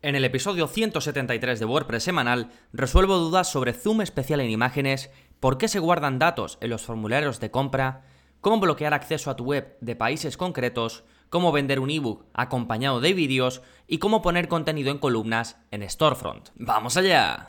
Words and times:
En 0.00 0.14
el 0.14 0.24
episodio 0.24 0.68
173 0.68 1.58
de 1.58 1.64
WordPress 1.64 2.04
semanal 2.04 2.50
resuelvo 2.72 3.16
dudas 3.18 3.50
sobre 3.50 3.72
zoom 3.72 4.00
especial 4.00 4.40
en 4.40 4.48
imágenes, 4.48 5.10
por 5.40 5.58
qué 5.58 5.66
se 5.66 5.80
guardan 5.80 6.20
datos 6.20 6.56
en 6.60 6.70
los 6.70 6.82
formularios 6.82 7.40
de 7.40 7.50
compra, 7.50 8.04
cómo 8.40 8.60
bloquear 8.60 8.94
acceso 8.94 9.28
a 9.28 9.34
tu 9.34 9.42
web 9.44 9.76
de 9.80 9.96
países 9.96 10.36
concretos, 10.36 11.02
cómo 11.30 11.50
vender 11.50 11.80
un 11.80 11.90
ebook 11.90 12.26
acompañado 12.32 13.00
de 13.00 13.12
vídeos 13.12 13.60
y 13.88 13.98
cómo 13.98 14.22
poner 14.22 14.46
contenido 14.46 14.92
en 14.92 14.98
columnas 14.98 15.56
en 15.72 15.88
Storefront. 15.88 16.50
¡Vamos 16.54 16.96
allá! 16.96 17.48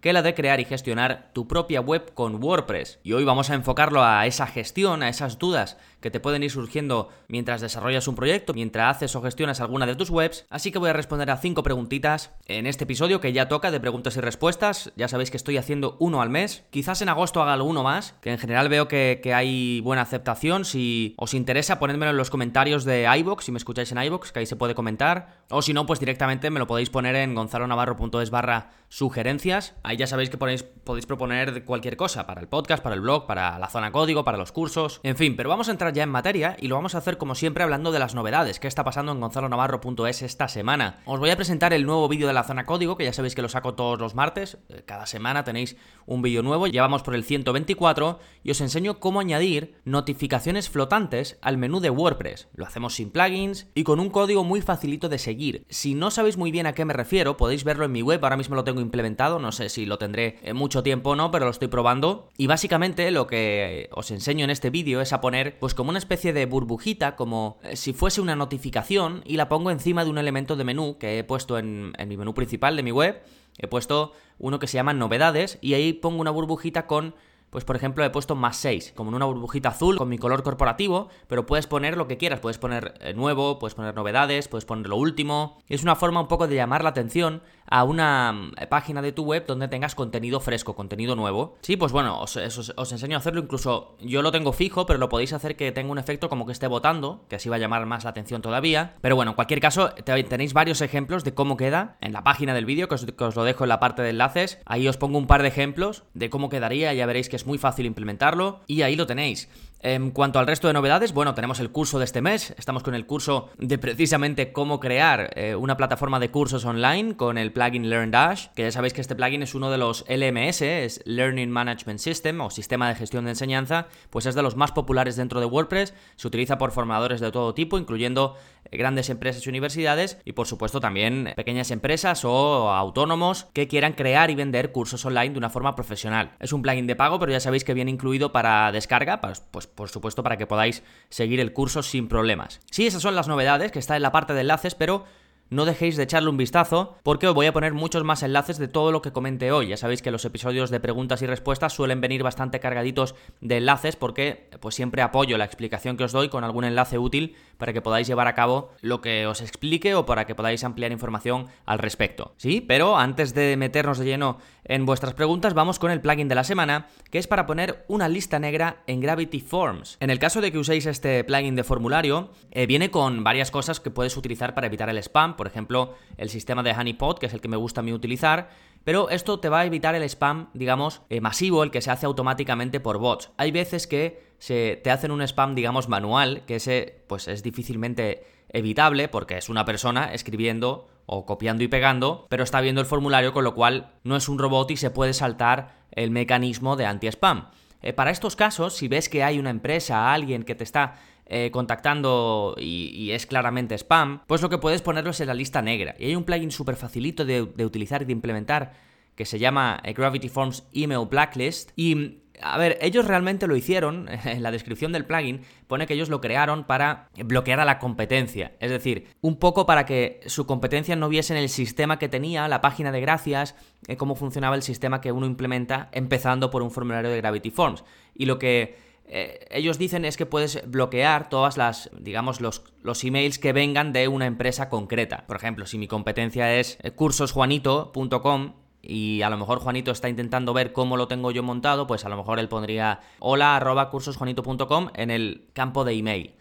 que 0.00 0.12
la 0.12 0.22
de 0.22 0.34
crear 0.34 0.60
y 0.60 0.64
gestionar 0.64 1.30
tu 1.32 1.46
propia 1.46 1.80
web 1.80 2.12
con 2.14 2.42
WordPress. 2.42 3.00
Y 3.02 3.12
hoy 3.12 3.24
vamos 3.24 3.50
a 3.50 3.54
enfocarlo 3.54 4.02
a 4.02 4.26
esa 4.26 4.46
gestión, 4.46 5.02
a 5.02 5.08
esas 5.08 5.38
dudas 5.38 5.76
que 6.00 6.10
te 6.10 6.20
pueden 6.20 6.42
ir 6.42 6.50
surgiendo 6.50 7.10
mientras 7.28 7.60
desarrollas 7.60 8.08
un 8.08 8.14
proyecto, 8.14 8.54
mientras 8.54 8.96
haces 8.96 9.14
o 9.14 9.22
gestionas 9.22 9.60
alguna 9.60 9.86
de 9.86 9.96
tus 9.96 10.10
webs. 10.10 10.46
Así 10.48 10.72
que 10.72 10.78
voy 10.78 10.90
a 10.90 10.94
responder 10.94 11.30
a 11.30 11.36
cinco 11.36 11.62
preguntitas 11.62 12.30
en 12.46 12.66
este 12.66 12.84
episodio 12.84 13.20
que 13.20 13.32
ya 13.32 13.48
toca 13.48 13.70
de 13.70 13.80
preguntas 13.80 14.16
y 14.16 14.20
respuestas. 14.20 14.92
Ya 14.96 15.08
sabéis 15.08 15.30
que 15.30 15.36
estoy 15.36 15.58
haciendo 15.58 15.96
uno 16.00 16.22
al 16.22 16.30
mes. 16.30 16.64
Quizás 16.70 17.02
en 17.02 17.10
agosto 17.10 17.42
haga 17.42 17.60
uno 17.62 17.82
más, 17.82 18.14
que 18.22 18.30
en 18.30 18.38
general 18.38 18.68
veo 18.68 18.88
que, 18.88 19.20
hay 19.34 19.80
buena 19.80 20.02
aceptación. 20.02 20.64
Si 20.64 21.14
os 21.16 21.34
interesa, 21.34 21.78
ponedmelo 21.78 22.10
en 22.10 22.16
los 22.16 22.30
comentarios 22.30 22.84
de 22.84 23.06
iBox, 23.18 23.44
si 23.44 23.52
me 23.52 23.58
escucháis 23.58 23.92
en 23.92 24.02
iBox, 24.02 24.32
que 24.32 24.40
ahí 24.40 24.46
se 24.46 24.56
puede 24.56 24.74
comentar. 24.74 25.40
O 25.50 25.62
si 25.62 25.72
no, 25.72 25.86
pues 25.86 26.00
directamente 26.00 26.50
me 26.50 26.58
lo 26.58 26.66
podéis 26.66 26.90
poner 26.90 27.14
en 27.16 27.34
gonzalonavarro.es 27.34 28.30
barra 28.30 28.70
sugerencias. 28.88 29.74
Ahí 29.90 29.96
ya 29.96 30.06
sabéis 30.06 30.30
que 30.30 30.38
podéis 30.38 31.06
proponer 31.06 31.64
cualquier 31.64 31.96
cosa 31.96 32.24
para 32.24 32.40
el 32.40 32.46
podcast, 32.46 32.80
para 32.80 32.94
el 32.94 33.00
blog, 33.00 33.26
para 33.26 33.58
la 33.58 33.66
zona 33.66 33.90
código, 33.90 34.22
para 34.22 34.38
los 34.38 34.52
cursos, 34.52 35.00
en 35.02 35.16
fin, 35.16 35.34
pero 35.34 35.48
vamos 35.48 35.66
a 35.66 35.72
entrar 35.72 35.92
ya 35.92 36.04
en 36.04 36.10
materia 36.10 36.56
y 36.60 36.68
lo 36.68 36.76
vamos 36.76 36.94
a 36.94 36.98
hacer 36.98 37.18
como 37.18 37.34
siempre 37.34 37.64
hablando 37.64 37.90
de 37.90 37.98
las 37.98 38.14
novedades, 38.14 38.60
que 38.60 38.68
está 38.68 38.84
pasando 38.84 39.10
en 39.10 39.18
gonzalonavarro.es 39.18 40.22
esta 40.22 40.46
semana. 40.46 41.00
Os 41.06 41.18
voy 41.18 41.30
a 41.30 41.36
presentar 41.36 41.72
el 41.72 41.86
nuevo 41.86 42.06
vídeo 42.06 42.28
de 42.28 42.34
la 42.34 42.44
zona 42.44 42.66
código, 42.66 42.96
que 42.96 43.02
ya 43.02 43.12
sabéis 43.12 43.34
que 43.34 43.42
lo 43.42 43.48
saco 43.48 43.74
todos 43.74 43.98
los 43.98 44.14
martes, 44.14 44.58
eh, 44.68 44.84
cada 44.86 45.06
semana 45.06 45.42
tenéis 45.42 45.76
un 46.06 46.22
vídeo 46.22 46.44
nuevo, 46.44 46.68
ya 46.68 46.82
vamos 46.82 47.02
por 47.02 47.16
el 47.16 47.24
124 47.24 48.20
y 48.44 48.52
os 48.52 48.60
enseño 48.60 49.00
cómo 49.00 49.18
añadir 49.18 49.74
notificaciones 49.84 50.70
flotantes 50.70 51.36
al 51.42 51.58
menú 51.58 51.80
de 51.80 51.90
WordPress. 51.90 52.46
Lo 52.54 52.64
hacemos 52.64 52.94
sin 52.94 53.10
plugins 53.10 53.66
y 53.74 53.82
con 53.82 53.98
un 53.98 54.10
código 54.10 54.44
muy 54.44 54.60
facilito 54.60 55.08
de 55.08 55.18
seguir. 55.18 55.66
Si 55.68 55.94
no 55.94 56.12
sabéis 56.12 56.36
muy 56.36 56.52
bien 56.52 56.68
a 56.68 56.74
qué 56.74 56.84
me 56.84 56.92
refiero, 56.92 57.36
podéis 57.36 57.64
verlo 57.64 57.86
en 57.86 57.90
mi 57.90 58.02
web, 58.02 58.20
ahora 58.22 58.36
mismo 58.36 58.54
lo 58.54 58.62
tengo 58.62 58.80
implementado, 58.80 59.40
no 59.40 59.50
sé 59.50 59.68
si 59.68 59.79
lo 59.86 59.98
tendré 59.98 60.38
en 60.42 60.56
mucho 60.56 60.82
tiempo 60.82 61.10
o 61.10 61.16
no, 61.16 61.30
pero 61.30 61.44
lo 61.44 61.50
estoy 61.50 61.68
probando. 61.68 62.28
Y 62.36 62.46
básicamente 62.46 63.10
lo 63.10 63.26
que 63.26 63.88
os 63.92 64.10
enseño 64.10 64.44
en 64.44 64.50
este 64.50 64.70
vídeo 64.70 65.00
es 65.00 65.12
a 65.12 65.20
poner 65.20 65.58
pues 65.58 65.74
como 65.74 65.90
una 65.90 65.98
especie 65.98 66.32
de 66.32 66.46
burbujita, 66.46 67.16
como 67.16 67.58
eh, 67.62 67.76
si 67.76 67.92
fuese 67.92 68.20
una 68.20 68.36
notificación, 68.36 69.22
y 69.24 69.36
la 69.36 69.48
pongo 69.48 69.70
encima 69.70 70.04
de 70.04 70.10
un 70.10 70.18
elemento 70.18 70.56
de 70.56 70.64
menú 70.64 70.98
que 70.98 71.18
he 71.18 71.24
puesto 71.24 71.58
en 71.58 71.92
mi 72.06 72.16
menú 72.16 72.34
principal 72.34 72.76
de 72.76 72.82
mi 72.82 72.92
web. 72.92 73.22
He 73.58 73.66
puesto 73.66 74.12
uno 74.38 74.58
que 74.58 74.66
se 74.66 74.76
llama 74.76 74.94
novedades 74.94 75.58
y 75.60 75.74
ahí 75.74 75.92
pongo 75.92 76.20
una 76.20 76.30
burbujita 76.30 76.86
con 76.86 77.14
pues 77.50 77.64
por 77.64 77.76
ejemplo 77.76 78.04
he 78.04 78.10
puesto 78.10 78.34
más 78.34 78.56
6, 78.58 78.94
como 78.96 79.10
en 79.10 79.16
una 79.16 79.26
burbujita 79.26 79.70
azul 79.70 79.96
con 79.96 80.08
mi 80.08 80.18
color 80.18 80.42
corporativo, 80.42 81.08
pero 81.26 81.46
puedes 81.46 81.66
poner 81.66 81.96
lo 81.96 82.06
que 82.06 82.16
quieras, 82.16 82.40
puedes 82.40 82.58
poner 82.58 82.94
eh, 83.00 83.12
nuevo, 83.14 83.58
puedes 83.58 83.74
poner 83.74 83.94
novedades, 83.94 84.48
puedes 84.48 84.64
poner 84.64 84.88
lo 84.88 84.96
último. 84.96 85.58
Es 85.68 85.82
una 85.82 85.96
forma 85.96 86.20
un 86.20 86.28
poco 86.28 86.46
de 86.46 86.54
llamar 86.54 86.82
la 86.82 86.90
atención 86.90 87.42
a 87.66 87.84
una 87.84 88.32
mm, 88.32 88.52
página 88.68 89.02
de 89.02 89.12
tu 89.12 89.24
web 89.24 89.44
donde 89.46 89.68
tengas 89.68 89.94
contenido 89.94 90.40
fresco, 90.40 90.74
contenido 90.74 91.16
nuevo. 91.16 91.56
Sí, 91.62 91.76
pues 91.76 91.92
bueno, 91.92 92.20
os, 92.20 92.36
enseño 92.36 93.16
a 93.16 93.20
hacerlo, 93.20 93.40
incluso 93.40 93.96
yo 94.00 94.22
lo 94.22 94.32
tengo 94.32 94.52
fijo, 94.52 94.86
pero 94.86 94.98
lo 94.98 95.08
podéis 95.08 95.32
hacer 95.32 95.56
que 95.56 95.72
tenga 95.72 95.90
un 95.90 95.98
efecto 95.98 96.28
como 96.28 96.46
que 96.46 96.52
esté 96.52 96.66
votando, 96.66 97.24
que 97.28 97.36
así 97.36 97.48
va 97.48 97.56
a 97.56 97.58
llamar 97.60 97.86
más 97.86 98.04
la 98.04 98.10
atención 98.10 98.42
todavía. 98.42 98.94
Pero 99.00 99.16
bueno, 99.16 99.32
en 99.32 99.34
cualquier 99.34 99.60
caso, 99.60 99.90
tenéis 99.90 100.52
varios 100.52 100.80
ejemplos 100.80 101.24
de 101.24 101.34
cómo 101.34 101.56
queda 101.56 101.96
en 102.00 102.12
la 102.12 102.22
página 102.22 102.54
del 102.54 102.64
vídeo, 102.64 102.88
que 102.88 102.94
os, 102.94 103.06
que 103.06 103.24
os 103.24 103.36
lo 103.36 103.44
dejo 103.44 103.64
en 103.64 103.68
la 103.68 103.80
parte 103.80 104.02
de 104.02 104.10
enlaces. 104.10 104.58
Ahí 104.66 104.86
os 104.88 104.96
pongo 104.96 105.18
un 105.18 105.26
par 105.26 105.42
de 105.42 105.48
ejemplos 105.48 106.04
de 106.14 106.30
cómo 106.30 106.48
quedaría, 106.48 106.92
ya 106.94 107.06
veréis 107.06 107.28
que 107.28 107.36
es 107.40 107.46
muy 107.46 107.58
fácil 107.58 107.86
implementarlo 107.86 108.60
y 108.66 108.82
ahí 108.82 108.96
lo 108.96 109.06
tenéis. 109.06 109.48
En 109.82 110.10
cuanto 110.10 110.38
al 110.38 110.46
resto 110.46 110.66
de 110.66 110.74
novedades, 110.74 111.14
bueno, 111.14 111.34
tenemos 111.34 111.58
el 111.58 111.70
curso 111.70 111.98
de 111.98 112.04
este 112.04 112.20
mes, 112.20 112.54
estamos 112.58 112.82
con 112.82 112.94
el 112.94 113.06
curso 113.06 113.48
de 113.56 113.78
precisamente 113.78 114.52
cómo 114.52 114.78
crear 114.78 115.30
eh, 115.36 115.54
una 115.54 115.78
plataforma 115.78 116.20
de 116.20 116.30
cursos 116.30 116.66
online 116.66 117.16
con 117.16 117.38
el 117.38 117.50
plugin 117.50 117.88
LearnDash, 117.88 118.48
que 118.54 118.64
ya 118.64 118.72
sabéis 118.72 118.92
que 118.92 119.00
este 119.00 119.16
plugin 119.16 119.42
es 119.42 119.54
uno 119.54 119.70
de 119.70 119.78
los 119.78 120.04
LMS, 120.06 120.60
es 120.60 121.00
Learning 121.06 121.50
Management 121.50 121.98
System 121.98 122.42
o 122.42 122.50
sistema 122.50 122.90
de 122.90 122.94
gestión 122.94 123.24
de 123.24 123.30
enseñanza, 123.30 123.86
pues 124.10 124.26
es 124.26 124.34
de 124.34 124.42
los 124.42 124.54
más 124.54 124.72
populares 124.72 125.16
dentro 125.16 125.40
de 125.40 125.46
WordPress, 125.46 125.94
se 126.16 126.28
utiliza 126.28 126.58
por 126.58 126.72
formadores 126.72 127.20
de 127.20 127.32
todo 127.32 127.54
tipo, 127.54 127.78
incluyendo 127.78 128.36
eh, 128.66 128.76
grandes 128.76 129.08
empresas 129.08 129.46
y 129.46 129.48
universidades 129.48 130.18
y 130.26 130.32
por 130.32 130.46
supuesto 130.46 130.80
también 130.80 131.32
pequeñas 131.36 131.70
empresas 131.70 132.26
o 132.26 132.70
autónomos 132.70 133.46
que 133.54 133.66
quieran 133.66 133.94
crear 133.94 134.30
y 134.30 134.34
vender 134.34 134.72
cursos 134.72 135.06
online 135.06 135.30
de 135.30 135.38
una 135.38 135.48
forma 135.48 135.74
profesional. 135.74 136.32
Es 136.38 136.52
un 136.52 136.60
plugin 136.60 136.86
de 136.86 136.96
pago, 136.96 137.18
pero 137.18 137.32
ya 137.32 137.40
sabéis 137.40 137.64
que 137.64 137.72
viene 137.72 137.90
incluido 137.90 138.30
para 138.30 138.70
descarga, 138.72 139.22
pues, 139.22 139.40
pues 139.50 139.69
por 139.74 139.88
supuesto 139.88 140.22
para 140.22 140.36
que 140.36 140.46
podáis 140.46 140.82
seguir 141.08 141.40
el 141.40 141.52
curso 141.52 141.82
sin 141.82 142.08
problemas. 142.08 142.60
Sí, 142.70 142.86
esas 142.86 143.02
son 143.02 143.14
las 143.14 143.28
novedades 143.28 143.72
que 143.72 143.78
está 143.78 143.96
en 143.96 144.02
la 144.02 144.12
parte 144.12 144.34
de 144.34 144.42
enlaces, 144.42 144.74
pero 144.74 145.04
no 145.50 145.64
dejéis 145.64 145.96
de 145.96 146.04
echarle 146.04 146.30
un 146.30 146.36
vistazo 146.36 146.96
porque 147.02 147.28
os 147.28 147.34
voy 147.34 147.46
a 147.46 147.52
poner 147.52 147.74
muchos 147.74 148.04
más 148.04 148.22
enlaces 148.22 148.58
de 148.58 148.68
todo 148.68 148.92
lo 148.92 149.02
que 149.02 149.12
comente 149.12 149.52
hoy. 149.52 149.68
Ya 149.68 149.76
sabéis 149.76 150.02
que 150.02 150.10
los 150.10 150.24
episodios 150.24 150.70
de 150.70 150.80
preguntas 150.80 151.22
y 151.22 151.26
respuestas 151.26 151.72
suelen 151.72 152.00
venir 152.00 152.22
bastante 152.22 152.60
cargaditos 152.60 153.14
de 153.40 153.58
enlaces 153.58 153.96
porque 153.96 154.48
pues 154.60 154.74
siempre 154.74 155.02
apoyo 155.02 155.36
la 155.38 155.44
explicación 155.44 155.96
que 155.96 156.04
os 156.04 156.12
doy 156.12 156.28
con 156.28 156.44
algún 156.44 156.64
enlace 156.64 156.98
útil 156.98 157.36
para 157.58 157.72
que 157.72 157.82
podáis 157.82 158.06
llevar 158.06 158.26
a 158.26 158.34
cabo 158.34 158.70
lo 158.80 159.00
que 159.00 159.26
os 159.26 159.40
explique 159.40 159.94
o 159.94 160.06
para 160.06 160.26
que 160.26 160.34
podáis 160.34 160.64
ampliar 160.64 160.92
información 160.92 161.46
al 161.66 161.78
respecto. 161.78 162.34
Sí, 162.36 162.60
pero 162.60 162.96
antes 162.96 163.34
de 163.34 163.56
meternos 163.56 163.98
de 163.98 164.06
lleno 164.06 164.38
en 164.64 164.86
vuestras 164.86 165.14
preguntas, 165.14 165.54
vamos 165.54 165.78
con 165.78 165.90
el 165.90 166.00
plugin 166.00 166.28
de 166.28 166.34
la 166.34 166.44
semana, 166.44 166.86
que 167.10 167.18
es 167.18 167.26
para 167.26 167.46
poner 167.46 167.84
una 167.88 168.08
lista 168.08 168.38
negra 168.38 168.82
en 168.86 169.00
Gravity 169.00 169.40
Forms. 169.40 169.96
En 170.00 170.10
el 170.10 170.18
caso 170.18 170.40
de 170.40 170.52
que 170.52 170.58
uséis 170.58 170.86
este 170.86 171.24
plugin 171.24 171.56
de 171.56 171.64
formulario, 171.64 172.30
eh, 172.52 172.66
viene 172.66 172.90
con 172.90 173.24
varias 173.24 173.50
cosas 173.50 173.80
que 173.80 173.90
puedes 173.90 174.16
utilizar 174.16 174.54
para 174.54 174.68
evitar 174.68 174.88
el 174.88 174.98
spam, 174.98 175.36
por 175.40 175.46
ejemplo, 175.46 175.94
el 176.18 176.28
sistema 176.28 176.62
de 176.62 176.72
Honeypot, 176.72 177.18
que 177.18 177.24
es 177.24 177.32
el 177.32 177.40
que 177.40 177.48
me 177.48 177.56
gusta 177.56 177.80
a 177.80 177.82
mí 177.82 177.94
utilizar, 177.94 178.50
pero 178.84 179.08
esto 179.08 179.40
te 179.40 179.48
va 179.48 179.60
a 179.60 179.64
evitar 179.64 179.94
el 179.94 180.02
spam, 180.02 180.50
digamos, 180.52 181.00
eh, 181.08 181.22
masivo, 181.22 181.62
el 181.62 181.70
que 181.70 181.80
se 181.80 181.90
hace 181.90 182.04
automáticamente 182.04 182.78
por 182.78 182.98
bots. 182.98 183.30
Hay 183.38 183.50
veces 183.50 183.86
que 183.86 184.34
se 184.38 184.78
te 184.84 184.90
hacen 184.90 185.10
un 185.10 185.22
spam, 185.22 185.54
digamos, 185.54 185.88
manual, 185.88 186.42
que 186.44 186.56
ese 186.56 187.04
pues 187.06 187.26
es 187.26 187.42
difícilmente 187.42 188.22
evitable 188.50 189.08
porque 189.08 189.38
es 189.38 189.48
una 189.48 189.64
persona 189.64 190.12
escribiendo 190.12 190.88
o 191.06 191.24
copiando 191.24 191.64
y 191.64 191.68
pegando, 191.68 192.26
pero 192.28 192.44
está 192.44 192.60
viendo 192.60 192.82
el 192.82 192.86
formulario, 192.86 193.32
con 193.32 193.42
lo 193.42 193.54
cual 193.54 193.94
no 194.04 194.16
es 194.16 194.28
un 194.28 194.38
robot 194.38 194.70
y 194.72 194.76
se 194.76 194.90
puede 194.90 195.14
saltar 195.14 195.86
el 195.92 196.10
mecanismo 196.10 196.76
de 196.76 196.84
anti-spam. 196.84 197.48
Eh, 197.80 197.94
para 197.94 198.10
estos 198.10 198.36
casos, 198.36 198.76
si 198.76 198.88
ves 198.88 199.08
que 199.08 199.24
hay 199.24 199.38
una 199.38 199.48
empresa, 199.48 200.12
alguien 200.12 200.42
que 200.42 200.54
te 200.54 200.64
está 200.64 200.98
eh, 201.32 201.52
contactando 201.52 202.56
y, 202.58 203.12
es 203.12 203.24
claramente 203.24 203.76
spam, 203.76 204.22
pues 204.26 204.42
lo 204.42 204.50
que 204.50 204.58
puedes 204.58 204.82
ponerlo 204.82 205.10
es 205.10 205.20
en 205.20 205.28
la 205.28 205.34
lista 205.34 205.62
negra. 205.62 205.94
Y 205.96 206.06
hay 206.06 206.16
un 206.16 206.24
plugin 206.24 206.50
súper 206.50 206.74
facilito 206.74 207.24
de, 207.24 207.42
utilizar 207.42 208.02
y 208.02 208.04
de 208.04 208.10
implementar 208.12 208.72
que 209.14 209.24
se 209.24 209.38
llama 209.38 209.80
eh, 209.84 209.92
Gravity 209.92 210.28
Forms 210.28 210.64
Email 210.72 211.06
Blacklist. 211.08 211.70
Y 211.76 212.18
a 212.42 212.58
ver, 212.58 212.78
ellos 212.80 213.06
realmente 213.06 213.46
lo 213.46 213.54
hicieron, 213.54 214.08
en 214.24 214.42
la 214.42 214.50
descripción 214.50 214.90
del 214.90 215.04
plugin 215.04 215.42
pone 215.68 215.86
que 215.86 215.94
ellos 215.94 216.08
lo 216.08 216.20
crearon 216.20 216.64
para 216.64 217.10
bloquear 217.24 217.60
a 217.60 217.64
la 217.64 217.78
competencia, 217.78 218.56
es 218.58 218.72
decir, 218.72 219.06
un 219.20 219.36
poco 219.38 219.66
para 219.66 219.86
que 219.86 220.18
su 220.26 220.46
competencia 220.46 220.96
no 220.96 221.08
viese 221.08 221.32
en 221.32 221.40
el 221.40 221.48
sistema 221.48 222.00
que 222.00 222.08
tenía, 222.08 222.48
la 222.48 222.60
página 222.60 222.90
de 222.90 223.00
gracias, 223.00 223.54
eh, 223.86 223.96
cómo 223.96 224.16
funcionaba 224.16 224.56
el 224.56 224.62
sistema 224.62 225.00
que 225.00 225.12
uno 225.12 225.26
implementa 225.26 225.90
empezando 225.92 226.50
por 226.50 226.62
un 226.62 226.72
formulario 226.72 227.08
de 227.08 227.18
Gravity 227.18 227.52
Forms. 227.52 227.84
Y 228.16 228.26
lo 228.26 228.40
que 228.40 228.89
eh, 229.12 229.46
ellos 229.50 229.76
dicen 229.76 230.04
es 230.04 230.16
que 230.16 230.24
puedes 230.24 230.62
bloquear 230.70 231.28
todas 231.28 231.56
las, 231.56 231.90
digamos, 231.98 232.40
los, 232.40 232.62
los 232.82 233.02
emails 233.02 233.40
que 233.40 233.52
vengan 233.52 233.92
de 233.92 234.06
una 234.06 234.26
empresa 234.26 234.68
concreta. 234.68 235.26
Por 235.26 235.36
ejemplo, 235.36 235.66
si 235.66 235.78
mi 235.78 235.88
competencia 235.88 236.54
es 236.54 236.78
eh, 236.82 236.92
cursosjuanito.com, 236.92 238.52
y 238.82 239.20
a 239.22 239.28
lo 239.28 239.36
mejor 239.36 239.58
Juanito 239.58 239.90
está 239.90 240.08
intentando 240.08 240.54
ver 240.54 240.72
cómo 240.72 240.96
lo 240.96 241.06
tengo 241.06 241.32
yo 241.32 241.42
montado, 241.42 241.86
pues 241.86 242.04
a 242.04 242.08
lo 242.08 242.16
mejor 242.16 242.38
él 242.38 242.48
pondría 242.48 243.00
hola 243.18 243.88
cursosjuanito.com 243.90 244.88
en 244.94 245.10
el 245.10 245.48
campo 245.52 245.84
de 245.84 245.92
email. 245.92 246.34